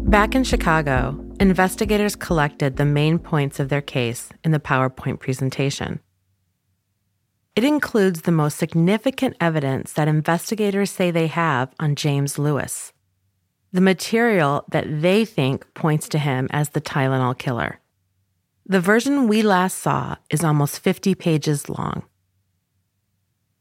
Back 0.08 0.34
in 0.34 0.42
Chicago, 0.42 1.22
investigators 1.38 2.16
collected 2.16 2.76
the 2.76 2.86
main 2.86 3.18
points 3.18 3.60
of 3.60 3.68
their 3.68 3.82
case 3.82 4.30
in 4.42 4.52
the 4.52 4.58
PowerPoint 4.58 5.20
presentation. 5.20 6.00
It 7.54 7.62
includes 7.62 8.22
the 8.22 8.32
most 8.32 8.56
significant 8.56 9.36
evidence 9.38 9.92
that 9.92 10.08
investigators 10.08 10.90
say 10.90 11.10
they 11.10 11.26
have 11.26 11.74
on 11.78 11.94
James 11.94 12.38
Lewis, 12.38 12.94
the 13.70 13.82
material 13.82 14.64
that 14.70 14.86
they 15.02 15.26
think 15.26 15.66
points 15.74 16.08
to 16.08 16.18
him 16.18 16.48
as 16.52 16.70
the 16.70 16.80
Tylenol 16.80 17.36
killer. 17.36 17.78
The 18.64 18.80
version 18.80 19.28
we 19.28 19.42
last 19.42 19.76
saw 19.76 20.16
is 20.30 20.42
almost 20.42 20.80
50 20.80 21.16
pages 21.16 21.68
long. 21.68 22.02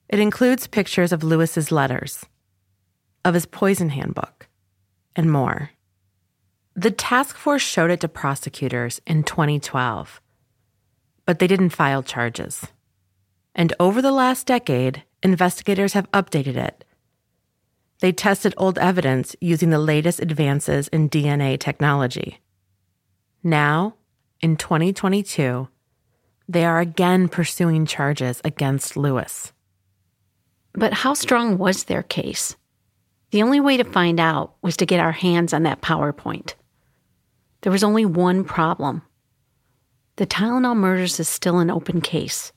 It 0.07 0.21
includes 0.21 0.65
pictures 0.65 1.11
of 1.11 1.25
Lewis's 1.25 1.73
letters, 1.73 2.25
of 3.25 3.33
his 3.33 3.45
poison 3.45 3.89
handbook, 3.89 4.47
and 5.13 5.29
more. 5.29 5.71
The 6.79 6.91
task 6.91 7.35
force 7.35 7.63
showed 7.63 7.89
it 7.89 8.01
to 8.01 8.07
prosecutors 8.07 9.01
in 9.07 9.23
2012, 9.23 10.21
but 11.25 11.39
they 11.39 11.47
didn't 11.47 11.71
file 11.71 12.03
charges. 12.03 12.67
And 13.55 13.73
over 13.79 13.99
the 13.99 14.11
last 14.11 14.45
decade, 14.45 15.01
investigators 15.23 15.93
have 15.93 16.11
updated 16.11 16.55
it. 16.55 16.85
They 17.99 18.11
tested 18.11 18.53
old 18.57 18.77
evidence 18.77 19.35
using 19.41 19.71
the 19.71 19.79
latest 19.79 20.19
advances 20.19 20.87
in 20.89 21.09
DNA 21.09 21.59
technology. 21.59 22.41
Now, 23.41 23.95
in 24.39 24.55
2022, 24.55 25.67
they 26.47 26.63
are 26.63 26.79
again 26.79 27.27
pursuing 27.27 27.87
charges 27.87 28.39
against 28.43 28.95
Lewis. 28.95 29.51
But 30.73 30.93
how 30.93 31.15
strong 31.15 31.57
was 31.57 31.85
their 31.85 32.03
case? 32.03 32.55
The 33.31 33.41
only 33.41 33.59
way 33.59 33.77
to 33.77 33.83
find 33.83 34.19
out 34.19 34.53
was 34.61 34.77
to 34.77 34.85
get 34.85 34.99
our 34.99 35.11
hands 35.11 35.53
on 35.53 35.63
that 35.63 35.81
PowerPoint. 35.81 36.53
There 37.67 37.73
was 37.73 37.83
only 37.83 38.05
one 38.05 38.45
problem 38.45 39.01
the 40.15 40.25
Tylenol 40.25 40.77
murders 40.77 41.19
is 41.19 41.27
still 41.27 41.59
an 41.59 41.69
open 41.69 41.99
case. 41.99 42.53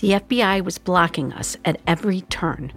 The 0.00 0.10
FBI 0.10 0.62
was 0.62 0.76
blocking 0.76 1.32
us 1.32 1.56
at 1.64 1.80
every 1.86 2.20
turn. 2.20 2.74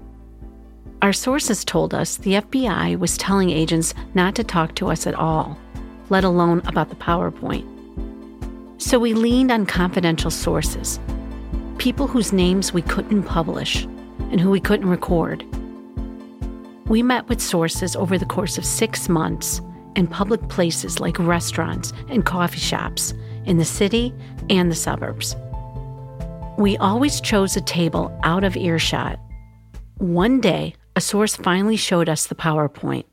Our 1.01 1.11
sources 1.11 1.65
told 1.65 1.93
us 1.93 2.15
the 2.15 2.35
FBI 2.35 2.97
was 2.97 3.17
telling 3.17 3.49
agents 3.49 3.93
not 4.13 4.33
to 4.35 4.45
talk 4.45 4.75
to 4.75 4.89
us 4.89 5.05
at 5.05 5.13
all, 5.13 5.59
let 6.07 6.23
alone 6.23 6.61
about 6.67 6.87
the 6.87 6.95
PowerPoint. 6.95 7.67
So 8.81 8.97
we 8.97 9.13
leaned 9.13 9.51
on 9.51 9.65
confidential 9.65 10.31
sources, 10.31 11.01
people 11.79 12.07
whose 12.07 12.31
names 12.31 12.71
we 12.71 12.81
couldn't 12.81 13.23
publish 13.23 13.83
and 14.31 14.39
who 14.39 14.49
we 14.49 14.61
couldn't 14.61 14.89
record. 14.89 15.45
We 16.87 17.03
met 17.03 17.27
with 17.27 17.41
sources 17.41 17.93
over 17.93 18.17
the 18.17 18.25
course 18.25 18.57
of 18.57 18.63
six 18.63 19.09
months 19.09 19.59
in 19.95 20.07
public 20.07 20.47
places 20.49 20.99
like 20.99 21.17
restaurants 21.19 21.93
and 22.09 22.25
coffee 22.25 22.59
shops 22.59 23.13
in 23.45 23.57
the 23.57 23.65
city 23.65 24.13
and 24.49 24.71
the 24.71 24.75
suburbs. 24.75 25.35
We 26.57 26.77
always 26.77 27.19
chose 27.19 27.55
a 27.55 27.61
table 27.61 28.17
out 28.23 28.43
of 28.43 28.55
earshot. 28.55 29.19
One 29.97 30.39
day, 30.39 30.75
a 30.95 31.01
source 31.01 31.35
finally 31.35 31.77
showed 31.77 32.09
us 32.09 32.27
the 32.27 32.35
PowerPoint. 32.35 33.05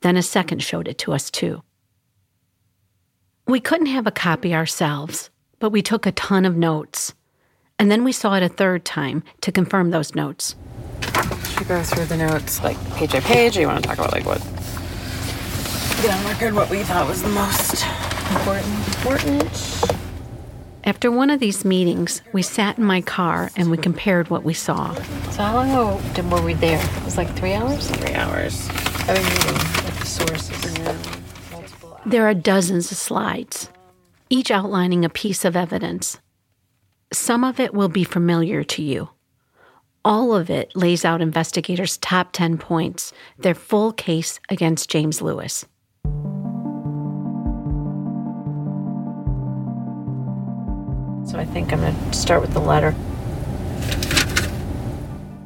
Then 0.00 0.16
a 0.16 0.22
second 0.22 0.62
showed 0.62 0.88
it 0.88 0.98
to 0.98 1.12
us, 1.12 1.30
too. 1.30 1.62
We 3.46 3.60
couldn't 3.60 3.86
have 3.86 4.06
a 4.06 4.10
copy 4.10 4.54
ourselves, 4.54 5.28
but 5.58 5.70
we 5.70 5.82
took 5.82 6.06
a 6.06 6.12
ton 6.12 6.44
of 6.44 6.56
notes. 6.56 7.12
And 7.78 7.90
then 7.90 8.04
we 8.04 8.12
saw 8.12 8.34
it 8.34 8.42
a 8.42 8.48
third 8.48 8.84
time 8.84 9.22
to 9.42 9.52
confirm 9.52 9.90
those 9.90 10.14
notes. 10.14 10.56
Should 11.02 11.60
we 11.60 11.66
go 11.66 11.82
through 11.82 12.06
the 12.06 12.16
notes 12.16 12.62
like 12.62 12.78
page 12.94 13.12
by 13.12 13.20
page, 13.20 13.56
or 13.56 13.60
you 13.60 13.66
want 13.66 13.82
to 13.82 13.88
talk 13.88 13.98
about 13.98 14.12
like 14.12 14.24
what? 14.24 14.40
Get 16.02 16.14
on 16.14 16.24
record 16.26 16.54
what 16.54 16.70
we 16.70 16.82
thought 16.82 17.08
was 17.08 17.22
the 17.22 17.28
most 17.28 17.84
important. 18.30 18.88
Important. 18.96 19.84
After 20.84 21.10
one 21.10 21.30
of 21.30 21.40
these 21.40 21.64
meetings, 21.64 22.20
we 22.32 22.42
sat 22.42 22.76
in 22.76 22.84
my 22.84 23.00
car 23.00 23.50
and 23.56 23.70
we 23.70 23.78
compared 23.78 24.28
what 24.28 24.44
we 24.44 24.52
saw. 24.52 24.92
So 25.30 25.42
how 25.42 25.54
long 25.54 25.70
ago 25.70 26.00
did, 26.12 26.30
were 26.30 26.42
we 26.42 26.52
there? 26.52 26.78
It 26.78 27.04
was 27.04 27.16
like 27.16 27.34
three 27.36 27.54
hours. 27.54 27.88
Three 27.90 28.14
hours. 28.14 28.66
Having 29.06 29.24
meeting 29.24 29.54
with 29.54 30.00
the 30.00 30.06
sources. 30.06 30.64
There 32.04 32.26
are 32.26 32.34
dozens 32.34 32.92
of 32.92 32.98
slides, 32.98 33.70
each 34.28 34.50
outlining 34.50 35.06
a 35.06 35.08
piece 35.08 35.46
of 35.46 35.56
evidence. 35.56 36.18
Some 37.14 37.44
of 37.44 37.58
it 37.58 37.72
will 37.72 37.88
be 37.88 38.04
familiar 38.04 38.62
to 38.64 38.82
you. 38.82 39.08
All 40.04 40.34
of 40.34 40.50
it 40.50 40.76
lays 40.76 41.02
out 41.02 41.22
investigators' 41.22 41.96
top 41.96 42.32
10 42.32 42.58
points, 42.58 43.14
their 43.38 43.54
full 43.54 43.90
case 43.92 44.38
against 44.50 44.90
James 44.90 45.22
Lewis. 45.22 45.64
So 51.26 51.38
I 51.38 51.44
think 51.44 51.72
I'm 51.72 51.80
going 51.80 51.94
to 51.94 52.12
start 52.12 52.42
with 52.42 52.52
the 52.52 52.60
letter. 52.60 52.94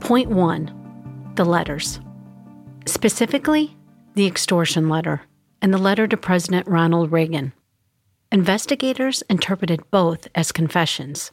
Point 0.01 0.29
one 0.29 0.75
the 1.37 1.45
letters. 1.45 2.01
Specifically, 2.87 3.77
the 4.15 4.27
extortion 4.27 4.89
letter 4.89 5.23
and 5.63 5.73
the 5.73 5.79
letter 5.79 6.09
to 6.09 6.17
President 6.17 6.67
Ronald 6.67 7.13
Reagan. 7.13 7.53
Investigators 8.33 9.23
interpreted 9.31 9.89
both 9.91 10.29
as 10.35 10.53
confessions. 10.53 11.31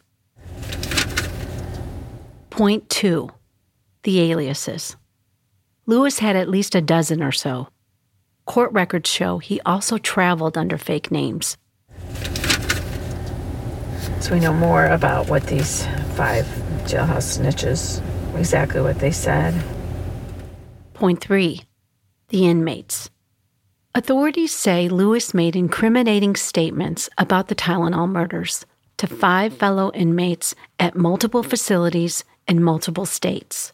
Point 2.49 2.89
two 2.89 3.31
the 4.03 4.31
aliases. 4.31 4.95
Lewis 5.85 6.19
had 6.19 6.35
at 6.35 6.49
least 6.49 6.75
a 6.75 6.81
dozen 6.81 7.21
or 7.21 7.31
so. 7.31 7.67
Court 8.45 8.71
records 8.71 9.09
show 9.09 9.39
he 9.39 9.59
also 9.65 9.97
traveled 9.97 10.57
under 10.57 10.77
fake 10.77 11.11
names. 11.11 11.57
So 14.21 14.33
we 14.33 14.39
know 14.39 14.53
more 14.53 14.85
about 14.85 15.29
what 15.29 15.47
these 15.47 15.85
five 16.15 16.45
jailhouse 16.85 17.37
snitches, 17.37 18.01
exactly 18.37 18.81
what 18.81 18.99
they 18.99 19.11
said. 19.11 19.53
Point 20.93 21.21
three 21.21 21.63
the 22.29 22.47
inmates. 22.47 23.09
Authorities 23.93 24.51
say 24.51 24.89
Lewis 24.89 25.33
made 25.33 25.55
incriminating 25.55 26.35
statements 26.35 27.09
about 27.17 27.47
the 27.47 27.55
Tylenol 27.55 28.09
murders 28.09 28.65
to 28.97 29.07
five 29.07 29.55
fellow 29.55 29.91
inmates 29.93 30.55
at 30.79 30.95
multiple 30.95 31.43
facilities 31.43 32.23
in 32.47 32.63
multiple 32.63 33.05
states. 33.05 33.73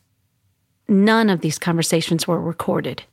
None 0.87 1.29
of 1.29 1.41
these 1.41 1.57
conversations 1.57 2.27
were 2.27 2.41
recorded. 2.41 3.03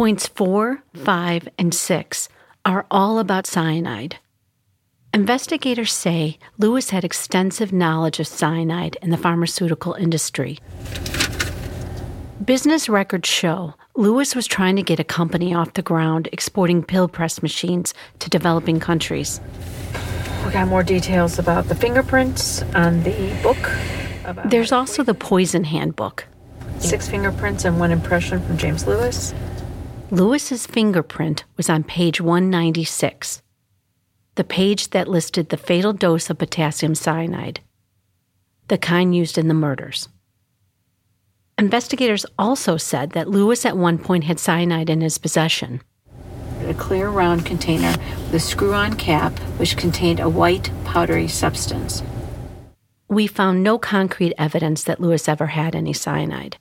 Points 0.00 0.26
four, 0.28 0.82
five, 0.94 1.46
and 1.58 1.74
six 1.74 2.30
are 2.64 2.86
all 2.90 3.18
about 3.18 3.46
cyanide. 3.46 4.16
Investigators 5.12 5.92
say 5.92 6.38
Lewis 6.56 6.88
had 6.88 7.04
extensive 7.04 7.70
knowledge 7.70 8.18
of 8.18 8.26
cyanide 8.26 8.96
in 9.02 9.10
the 9.10 9.18
pharmaceutical 9.18 9.92
industry. 9.92 10.58
Business 12.42 12.88
records 12.88 13.28
show 13.28 13.74
Lewis 13.94 14.34
was 14.34 14.46
trying 14.46 14.76
to 14.76 14.82
get 14.82 14.98
a 14.98 15.04
company 15.04 15.52
off 15.52 15.74
the 15.74 15.82
ground 15.82 16.30
exporting 16.32 16.82
pill 16.82 17.06
press 17.06 17.42
machines 17.42 17.92
to 18.20 18.30
developing 18.30 18.80
countries. 18.80 19.38
We 20.46 20.52
got 20.52 20.66
more 20.66 20.82
details 20.82 21.38
about 21.38 21.68
the 21.68 21.74
fingerprints 21.74 22.62
on 22.74 23.02
the 23.02 23.38
book. 23.42 23.70
There's 24.46 24.72
also 24.72 25.02
the 25.02 25.12
poison 25.12 25.64
handbook. 25.64 26.26
Six 26.78 27.06
fingerprints 27.06 27.66
and 27.66 27.78
one 27.78 27.90
impression 27.90 28.40
from 28.40 28.56
James 28.56 28.86
Lewis. 28.86 29.34
Lewis's 30.10 30.66
fingerprint 30.66 31.44
was 31.56 31.70
on 31.70 31.84
page 31.84 32.20
196 32.20 33.42
the 34.40 34.44
page 34.44 34.90
that 34.90 35.06
listed 35.06 35.50
the 35.50 35.56
fatal 35.56 35.92
dose 35.92 36.30
of 36.30 36.38
potassium 36.38 36.94
cyanide, 36.94 37.60
the 38.68 38.78
kind 38.78 39.14
used 39.14 39.36
in 39.36 39.48
the 39.48 39.54
murders. 39.54 40.08
Investigators 41.58 42.24
also 42.38 42.76
said 42.78 43.10
that 43.10 43.28
Lewis 43.28 43.66
at 43.66 43.76
one 43.76 43.98
point 43.98 44.24
had 44.24 44.38
cyanide 44.38 44.88
in 44.88 45.02
his 45.02 45.18
possession. 45.18 45.82
A 46.62 46.72
clear 46.74 47.10
round 47.10 47.44
container 47.44 47.94
with 48.24 48.34
a 48.34 48.40
screw 48.40 48.72
on 48.72 48.94
cap, 48.94 49.38
which 49.58 49.76
contained 49.76 50.20
a 50.20 50.28
white, 50.28 50.70
powdery 50.84 51.28
substance. 51.28 52.02
We 53.08 53.26
found 53.26 53.62
no 53.62 53.78
concrete 53.78 54.32
evidence 54.38 54.84
that 54.84 55.00
Lewis 55.00 55.28
ever 55.28 55.48
had 55.48 55.76
any 55.76 55.92
cyanide. 55.92 56.56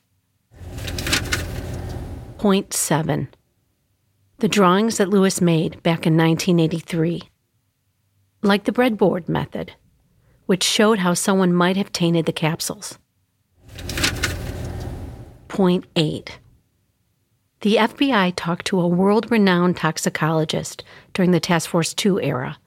Point 2.38 2.74
seven 2.74 3.30
the 4.40 4.48
drawings 4.48 4.98
that 4.98 5.10
Lewis 5.10 5.42
made 5.42 5.82
back 5.84 6.06
in 6.06 6.18
1983 6.18 7.30
like 8.42 8.64
the 8.64 8.72
breadboard 8.72 9.28
method, 9.28 9.74
which 10.46 10.64
showed 10.64 11.00
how 11.00 11.14
someone 11.14 11.54
might 11.54 11.76
have 11.76 11.92
tainted 11.92 12.26
the 12.26 12.32
capsules. 12.32 12.98
Point 15.50 15.86
8. 15.96 16.40
The 17.62 17.76
FBI 17.76 18.34
talked 18.38 18.66
to 18.68 18.80
a 18.80 18.88
world 18.88 19.30
renowned 19.30 19.76
toxicologist 19.76 20.84
during 21.14 21.32
the 21.32 21.42
Task 21.42 21.70
Force 21.70 21.94
2 21.94 22.22
era 22.22 22.58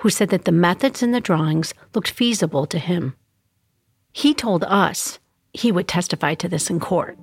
who 0.00 0.08
said 0.08 0.30
that 0.30 0.46
the 0.46 0.52
methods 0.52 1.02
in 1.02 1.12
the 1.12 1.20
drawings 1.20 1.74
looked 1.94 2.10
feasible 2.10 2.64
to 2.66 2.78
him. 2.78 3.14
He 4.12 4.32
told 4.32 4.64
us 4.64 5.18
he 5.52 5.70
would 5.70 5.88
testify 5.88 6.34
to 6.36 6.48
this 6.48 6.70
in 6.70 6.80
court. 6.80 7.18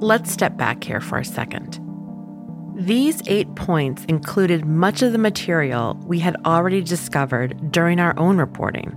Let's 0.00 0.30
step 0.30 0.58
back 0.58 0.84
here 0.84 1.00
for 1.00 1.18
a 1.18 1.24
second. 1.24 1.80
These 2.76 3.22
eight 3.26 3.54
points 3.54 4.04
included 4.04 4.66
much 4.66 5.00
of 5.00 5.12
the 5.12 5.18
material 5.18 5.98
we 6.04 6.18
had 6.18 6.36
already 6.44 6.82
discovered 6.82 7.72
during 7.72 7.98
our 7.98 8.16
own 8.18 8.36
reporting. 8.36 8.94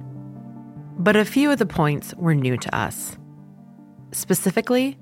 But 0.98 1.16
a 1.16 1.24
few 1.24 1.52
of 1.52 1.60
the 1.60 1.66
points 1.66 2.14
were 2.16 2.36
new 2.36 2.58
to 2.58 2.76
us. 2.76 3.18
Specifically, 4.12 4.98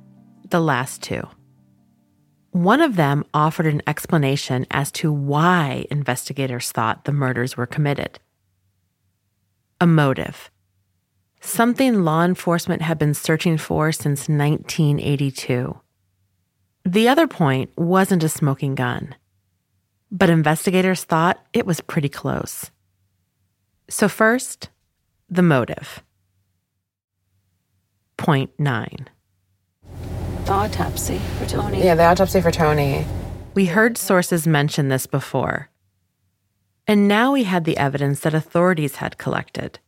the 0.49 0.59
last 0.59 1.01
two. 1.01 1.27
One 2.51 2.81
of 2.81 2.95
them 2.95 3.25
offered 3.33 3.65
an 3.65 3.81
explanation 3.87 4.67
as 4.69 4.91
to 4.93 5.11
why 5.11 5.85
investigators 5.89 6.71
thought 6.71 7.05
the 7.05 7.11
murders 7.11 7.57
were 7.57 7.65
committed 7.65 8.19
a 9.79 9.87
motive. 9.87 10.49
Something 11.39 12.03
law 12.03 12.23
enforcement 12.23 12.81
had 12.81 12.97
been 12.97 13.13
searching 13.13 13.57
for 13.57 13.91
since 13.91 14.27
1982. 14.27 15.79
The 16.87 17.09
other 17.09 17.27
point 17.27 17.69
wasn't 17.75 18.23
a 18.23 18.29
smoking 18.29 18.73
gun, 18.73 19.13
but 20.09 20.29
investigators 20.29 21.03
thought 21.03 21.37
it 21.51 21.65
was 21.65 21.81
pretty 21.81 22.07
close. 22.07 22.71
So, 23.89 24.07
first, 24.07 24.69
the 25.29 25.41
motive. 25.41 26.01
Point 28.15 28.51
nine. 28.57 29.09
The 30.45 30.53
autopsy 30.53 31.19
for 31.37 31.45
Toni. 31.45 31.83
Yeah, 31.83 31.95
the 31.95 32.05
autopsy 32.05 32.39
for 32.39 32.51
Toni. 32.51 33.05
We 33.53 33.65
heard 33.65 33.97
sources 33.97 34.47
mention 34.47 34.87
this 34.87 35.07
before. 35.07 35.69
And 36.87 37.05
now 37.05 37.33
we 37.33 37.43
had 37.43 37.65
the 37.65 37.75
evidence 37.75 38.21
that 38.21 38.33
authorities 38.33 38.95
had 38.95 39.17
collected. 39.17 39.79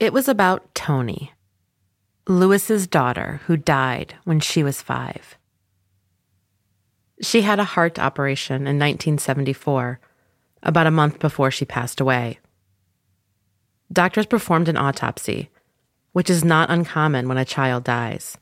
It 0.00 0.14
was 0.14 0.28
about 0.28 0.74
Toni, 0.74 1.34
Lewis's 2.28 2.88
daughter, 2.88 3.40
who 3.46 3.56
died 3.56 4.16
when 4.24 4.40
she 4.40 4.64
was 4.64 4.82
five. 4.82 5.38
She 7.22 7.42
had 7.42 7.60
a 7.60 7.64
heart 7.64 8.00
operation 8.00 8.62
in 8.62 8.78
1974, 8.78 10.00
about 10.62 10.88
a 10.88 10.90
month 10.90 11.20
before 11.20 11.52
she 11.52 11.64
passed 11.64 12.00
away. 12.00 12.40
Doctors 13.92 14.26
performed 14.26 14.68
an 14.68 14.76
autopsy, 14.76 15.50
which 16.12 16.28
is 16.28 16.44
not 16.44 16.68
uncommon 16.68 17.28
when 17.28 17.38
a 17.38 17.44
child 17.44 17.84
dies. 17.84 18.36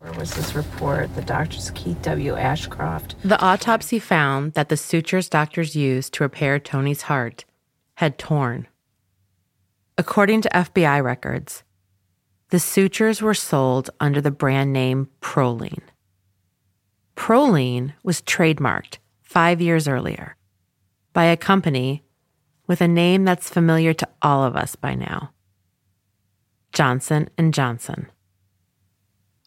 Where 0.00 0.12
was 0.14 0.34
this 0.34 0.54
report? 0.56 1.14
The 1.14 1.22
doctor's 1.22 1.70
Keith 1.70 2.02
W. 2.02 2.34
Ashcraft. 2.34 3.14
The 3.22 3.40
autopsy 3.40 4.00
found 4.00 4.54
that 4.54 4.70
the 4.70 4.76
sutures 4.76 5.28
doctors 5.28 5.76
used 5.76 6.14
to 6.14 6.24
repair 6.24 6.58
Toni's 6.58 7.02
heart 7.02 7.44
had 7.94 8.18
torn. 8.18 8.66
According 9.96 10.40
to 10.40 10.48
FBI 10.48 11.04
records, 11.04 11.62
the 12.50 12.58
sutures 12.58 13.22
were 13.22 13.34
sold 13.34 13.90
under 14.00 14.20
the 14.20 14.30
brand 14.30 14.72
name 14.72 15.08
Prolene. 15.20 15.82
Prolene 17.16 17.92
was 18.02 18.22
trademarked 18.22 18.98
five 19.22 19.60
years 19.60 19.86
earlier 19.86 20.36
by 21.12 21.24
a 21.24 21.36
company 21.36 22.02
with 22.66 22.80
a 22.80 22.88
name 22.88 23.24
that's 23.24 23.50
familiar 23.50 23.92
to 23.94 24.08
all 24.22 24.44
of 24.44 24.56
us 24.56 24.74
by 24.76 24.94
now 24.94 25.32
Johnson 26.72 27.28
and 27.36 27.52
Johnson. 27.52 28.10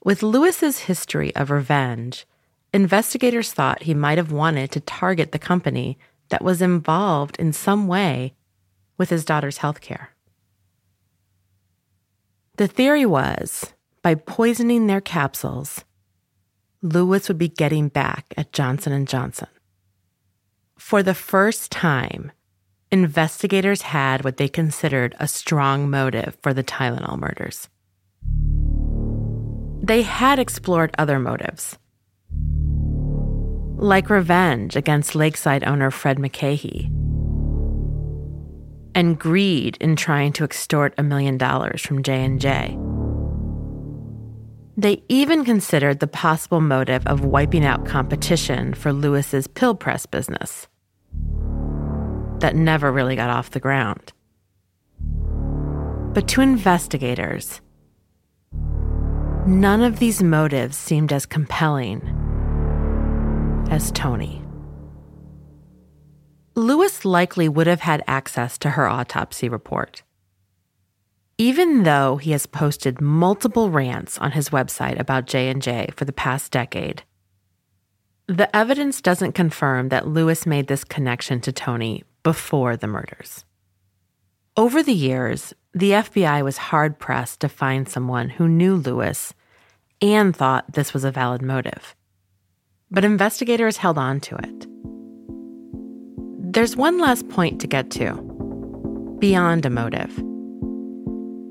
With 0.04 0.24
Lewis's 0.24 0.80
history 0.80 1.34
of 1.36 1.50
revenge, 1.50 2.26
investigators 2.74 3.54
thought 3.54 3.84
he 3.84 3.94
might 3.94 4.18
have 4.18 4.32
wanted 4.32 4.72
to 4.72 4.82
target 4.82 5.32
the 5.32 5.39
company 5.39 5.98
that 6.30 6.44
was 6.44 6.62
involved 6.62 7.38
in 7.38 7.54
some 7.54 7.88
way 7.88 8.34
with 8.98 9.10
his 9.10 9.24
daughter's 9.24 9.60
health 9.60 9.80
care. 9.80 10.12
The 12.56 12.68
theory 12.68 13.06
was 13.06 13.74
by 14.04 14.13
poisoning 14.13 14.86
their 14.86 15.02
capsules, 15.02 15.84
Lewis 16.84 17.28
would 17.28 17.39
be 17.39 17.50
getting 17.50 17.88
back 17.88 18.32
at 18.38 18.54
Johnson 18.54 19.06
& 19.06 19.08
Johnson. 19.08 19.48
For 20.78 21.02
the 21.02 21.16
first 21.16 21.72
time, 21.72 22.32
investigators 22.92 23.82
had 23.82 24.24
what 24.24 24.38
they 24.38 24.48
considered 24.48 25.16
a 25.20 25.28
strong 25.28 25.89
motive 25.89 26.38
for 26.44 26.54
the 26.54 26.63
Tylenol 26.63 27.18
murders. 27.18 27.70
They 29.82 30.04
had 30.04 30.38
explored 30.38 30.94
other 31.00 31.18
motives, 31.18 31.80
like 33.78 34.12
revenge 34.12 34.76
against 34.76 35.16
Lakeside 35.16 35.63
owner 35.63 35.89
Fred 35.89 36.18
McCahey, 36.18 36.92
and 38.96 39.20
greed 39.20 39.78
in 39.80 39.96
trying 39.96 40.34
to 40.34 40.44
extort 40.44 40.94
a 40.98 41.04
million 41.04 41.38
dollars 41.38 41.82
from 41.82 42.04
J&J. 42.04 42.78
They 44.76 45.04
even 45.08 45.46
considered 45.46 46.00
the 46.00 46.08
possible 46.08 46.62
motive 46.62 47.06
of 47.08 47.26
wiping 47.26 47.66
out 47.66 47.86
competition 47.86 48.74
for 48.74 48.92
Lewis's 48.92 49.48
pill 49.48 49.76
press 49.76 50.06
business. 50.06 50.68
That 52.40 52.56
never 52.56 52.92
really 52.92 53.16
got 53.16 53.30
off 53.30 53.52
the 53.52 53.60
ground. 53.60 54.14
But 56.14 56.28
to 56.30 56.42
investigators, 56.42 57.62
None 59.46 59.82
of 59.82 60.00
these 60.00 60.24
motives 60.24 60.78
seemed 60.78 61.12
as 61.12 61.26
compelling 61.26 62.02
as 63.70 63.92
Toni. 63.92 64.43
Lewis 66.56 67.04
likely 67.04 67.50
would 67.50 67.68
have 67.68 67.82
had 67.82 68.04
access 68.08 68.58
to 68.60 68.72
her 68.72 68.88
autopsy 68.88 69.50
report. 69.50 70.04
Even 71.38 71.84
though 71.84 72.18
he 72.18 72.32
has 72.32 72.46
posted 72.46 73.02
multiple 73.02 73.72
rants 73.72 74.20
on 74.20 74.32
his 74.32 74.50
website 74.50 75.00
about 75.00 75.26
J&J 75.26 75.89
for 75.96 76.06
the 76.06 76.13
past 76.13 76.52
decade, 76.52 77.04
the 78.28 78.56
evidence 78.56 79.02
doesn't 79.02 79.34
confirm 79.34 79.89
that 79.89 80.08
Lewis 80.08 80.46
made 80.46 80.68
this 80.68 80.84
connection 80.84 81.42
to 81.42 81.52
Toni 81.52 82.04
before 82.22 82.78
the 82.78 82.88
murders. 82.88 83.46
Over 84.56 84.84
the 84.84 84.94
years, 84.94 85.54
the 85.74 85.92
FBI 85.92 86.44
was 86.44 86.58
hard 86.58 87.00
pressed 87.00 87.42
to 87.42 87.50
find 87.50 87.89
someone 87.89 88.30
who 88.30 88.48
knew 88.48 88.76
Lewis 88.76 89.34
and 90.02 90.36
thought 90.36 90.74
this 90.74 90.94
was 90.94 91.04
a 91.04 91.12
valid 91.12 91.42
motive. 91.42 91.96
But 92.92 93.04
investigators 93.04 93.78
held 93.78 93.98
on 93.98 94.20
to 94.22 94.36
it. 94.36 94.68
There's 96.54 96.78
one 96.78 97.00
last 97.00 97.28
point 97.30 97.62
to 97.62 97.68
get 97.68 97.89
to 97.98 98.13
beyond 99.18 99.66
a 99.66 99.72
motive. 99.72 100.16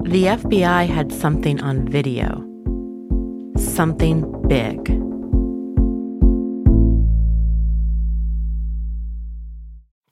The 0.05 0.27
FBI 0.39 0.87
had 0.87 1.11
something 1.11 1.61
on 1.61 1.89
video, 1.89 2.39
something 3.57 4.23
big. 4.47 4.79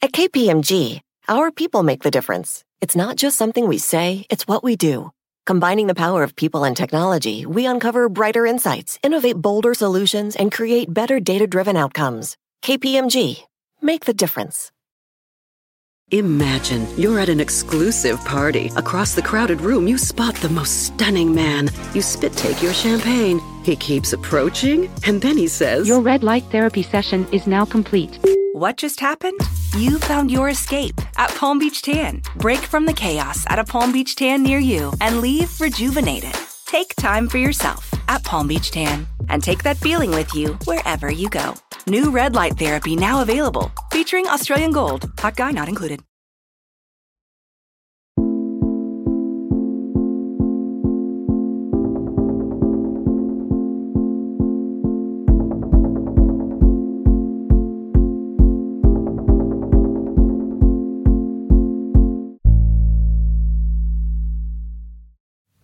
At 0.02 0.10
KPMG, 0.10 1.02
our 1.28 1.52
people 1.52 1.84
make 1.84 2.02
the 2.02 2.10
difference. 2.10 2.64
It's 2.80 2.96
not 2.96 3.14
just 3.14 3.38
something 3.38 3.68
we 3.68 3.78
say, 3.78 4.26
it's 4.28 4.48
what 4.48 4.64
we 4.64 4.74
do. 4.74 5.12
Combining 5.46 5.86
the 5.86 5.94
power 5.94 6.24
of 6.24 6.34
people 6.34 6.64
and 6.64 6.76
technology, 6.76 7.46
we 7.46 7.64
uncover 7.64 8.08
brighter 8.08 8.44
insights, 8.44 8.98
innovate 9.04 9.36
bolder 9.36 9.72
solutions, 9.72 10.34
and 10.34 10.50
create 10.50 10.92
better 10.92 11.20
data 11.20 11.46
driven 11.46 11.76
outcomes. 11.76 12.36
KPMG, 12.64 13.44
make 13.80 14.06
the 14.06 14.14
difference. 14.14 14.72
Imagine 16.12 16.88
you're 16.98 17.20
at 17.20 17.28
an 17.28 17.38
exclusive 17.38 18.18
party. 18.24 18.72
Across 18.74 19.14
the 19.14 19.22
crowded 19.22 19.60
room, 19.60 19.86
you 19.86 19.96
spot 19.96 20.34
the 20.36 20.48
most 20.48 20.86
stunning 20.86 21.32
man. 21.32 21.70
You 21.94 22.02
spit 22.02 22.32
take 22.32 22.60
your 22.60 22.72
champagne. 22.72 23.40
He 23.62 23.76
keeps 23.76 24.12
approaching, 24.12 24.90
and 25.06 25.22
then 25.22 25.36
he 25.36 25.46
says, 25.46 25.86
Your 25.86 26.00
red 26.00 26.24
light 26.24 26.42
therapy 26.50 26.82
session 26.82 27.28
is 27.30 27.46
now 27.46 27.64
complete. 27.64 28.18
What 28.54 28.76
just 28.76 28.98
happened? 28.98 29.38
You 29.76 30.00
found 30.00 30.32
your 30.32 30.48
escape 30.48 31.00
at 31.16 31.30
Palm 31.36 31.60
Beach 31.60 31.80
Tan. 31.80 32.22
Break 32.36 32.58
from 32.58 32.86
the 32.86 32.92
chaos 32.92 33.44
at 33.46 33.60
a 33.60 33.64
Palm 33.64 33.92
Beach 33.92 34.16
Tan 34.16 34.42
near 34.42 34.58
you 34.58 34.92
and 35.00 35.20
leave 35.20 35.60
rejuvenated. 35.60 36.34
Take 36.66 36.92
time 36.96 37.28
for 37.28 37.38
yourself 37.38 37.88
at 38.08 38.24
Palm 38.24 38.48
Beach 38.48 38.72
Tan 38.72 39.06
and 39.28 39.44
take 39.44 39.62
that 39.62 39.76
feeling 39.76 40.10
with 40.10 40.34
you 40.34 40.54
wherever 40.64 41.08
you 41.08 41.28
go. 41.30 41.54
New 41.86 42.10
red 42.10 42.34
light 42.34 42.58
therapy 42.58 42.94
now 42.94 43.22
available, 43.22 43.70
featuring 43.90 44.26
Australian 44.26 44.72
Gold. 44.72 45.10
Hot 45.18 45.36
guy 45.36 45.50
not 45.50 45.68
included. 45.68 46.00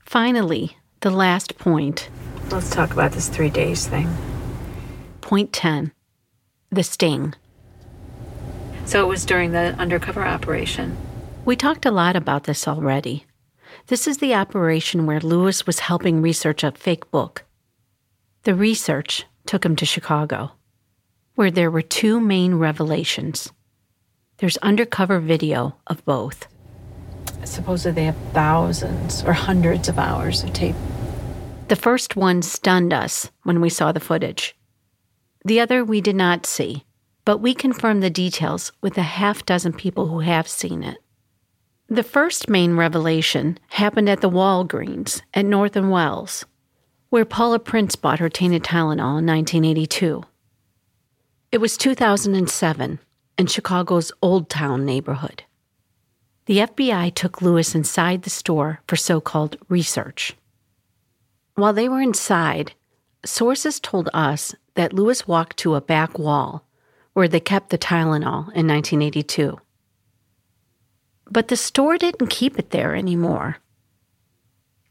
Finally, 0.04 0.76
the 1.00 1.10
last 1.10 1.58
point. 1.58 2.08
Let's 2.50 2.70
talk 2.70 2.92
about 2.92 3.12
this 3.12 3.28
three 3.28 3.50
days 3.50 3.86
thing. 3.86 4.08
Point 5.20 5.52
10 5.52 5.92
The 6.70 6.82
Sting. 6.82 7.34
So 8.86 9.04
it 9.04 9.08
was 9.08 9.24
during 9.24 9.52
the 9.52 9.74
undercover 9.78 10.24
operation. 10.24 10.96
We 11.44 11.54
talked 11.54 11.86
a 11.86 11.92
lot 11.92 12.16
about 12.16 12.44
this 12.44 12.66
already. 12.66 13.24
This 13.86 14.08
is 14.08 14.18
the 14.18 14.34
operation 14.34 15.06
where 15.06 15.20
Lewis 15.20 15.64
was 15.64 15.78
helping 15.78 16.22
research 16.22 16.64
a 16.64 16.72
fake 16.72 17.08
book. 17.12 17.44
The 18.42 18.54
research 18.54 19.24
took 19.46 19.64
him 19.64 19.76
to 19.76 19.86
Chicago, 19.86 20.52
where 21.36 21.52
there 21.52 21.70
were 21.70 21.82
two 21.82 22.20
main 22.20 22.56
revelations. 22.56 23.52
There's 24.38 24.56
undercover 24.58 25.20
video 25.20 25.76
of 25.86 26.04
both. 26.04 26.48
Supposedly 27.44 27.92
they 27.92 28.04
have 28.06 28.16
thousands 28.32 29.22
or 29.22 29.32
hundreds 29.32 29.88
of 29.88 30.00
hours 30.00 30.42
of 30.42 30.52
tape. 30.52 30.74
The 31.68 31.76
first 31.76 32.16
one 32.16 32.42
stunned 32.42 32.92
us 32.92 33.30
when 33.44 33.60
we 33.60 33.68
saw 33.68 33.92
the 33.92 34.00
footage. 34.00 34.55
The 35.46 35.60
other 35.60 35.84
we 35.84 36.00
did 36.00 36.16
not 36.16 36.44
see, 36.44 36.84
but 37.24 37.38
we 37.38 37.54
confirmed 37.54 38.02
the 38.02 38.10
details 38.10 38.72
with 38.80 38.98
a 38.98 39.02
half 39.02 39.46
dozen 39.46 39.72
people 39.72 40.08
who 40.08 40.20
have 40.20 40.48
seen 40.48 40.82
it. 40.82 40.98
The 41.88 42.02
first 42.02 42.48
main 42.48 42.76
revelation 42.76 43.58
happened 43.68 44.08
at 44.08 44.20
the 44.20 44.30
Walgreens 44.30 45.22
at 45.32 45.44
North 45.44 45.76
and 45.76 45.90
Wells, 45.90 46.44
where 47.10 47.24
Paula 47.24 47.60
Prince 47.60 47.94
bought 47.94 48.18
her 48.18 48.28
tainted 48.28 48.64
Tylenol 48.64 49.18
in 49.20 49.26
1982. 49.26 50.24
It 51.52 51.58
was 51.58 51.76
2007 51.76 52.98
in 53.38 53.46
Chicago's 53.46 54.10
Old 54.20 54.50
Town 54.50 54.84
neighborhood 54.84 55.44
the 56.46 56.58
FBI 56.58 57.12
took 57.12 57.42
Lewis 57.42 57.74
inside 57.74 58.22
the 58.22 58.30
store 58.30 58.80
for 58.86 58.94
so 58.94 59.20
called 59.20 59.56
research. 59.68 60.36
While 61.56 61.72
they 61.72 61.88
were 61.88 62.00
inside, 62.00 62.72
sources 63.24 63.80
told 63.80 64.08
us 64.14 64.54
that 64.76 64.92
Lewis 64.92 65.26
walked 65.26 65.56
to 65.58 65.74
a 65.74 65.80
back 65.80 66.18
wall 66.18 66.64
where 67.12 67.28
they 67.28 67.40
kept 67.40 67.70
the 67.70 67.78
Tylenol 67.78 68.52
in 68.54 68.66
1982. 68.68 69.58
But 71.30 71.48
the 71.48 71.56
store 71.56 71.98
didn't 71.98 72.28
keep 72.28 72.58
it 72.58 72.70
there 72.70 72.94
anymore. 72.94 73.56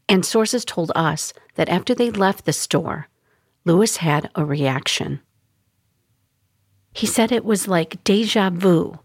And 0.08 0.24
sources 0.24 0.64
told 0.64 0.92
us 0.94 1.32
that 1.54 1.68
after 1.68 1.94
they 1.94 2.10
left 2.10 2.44
the 2.44 2.52
store, 2.52 3.08
Lewis 3.64 3.96
had 3.98 4.30
a 4.34 4.44
reaction. 4.44 5.20
He 6.92 7.06
said 7.06 7.32
it 7.32 7.44
was 7.44 7.68
like 7.68 8.02
deja 8.04 8.50
vu 8.50 8.98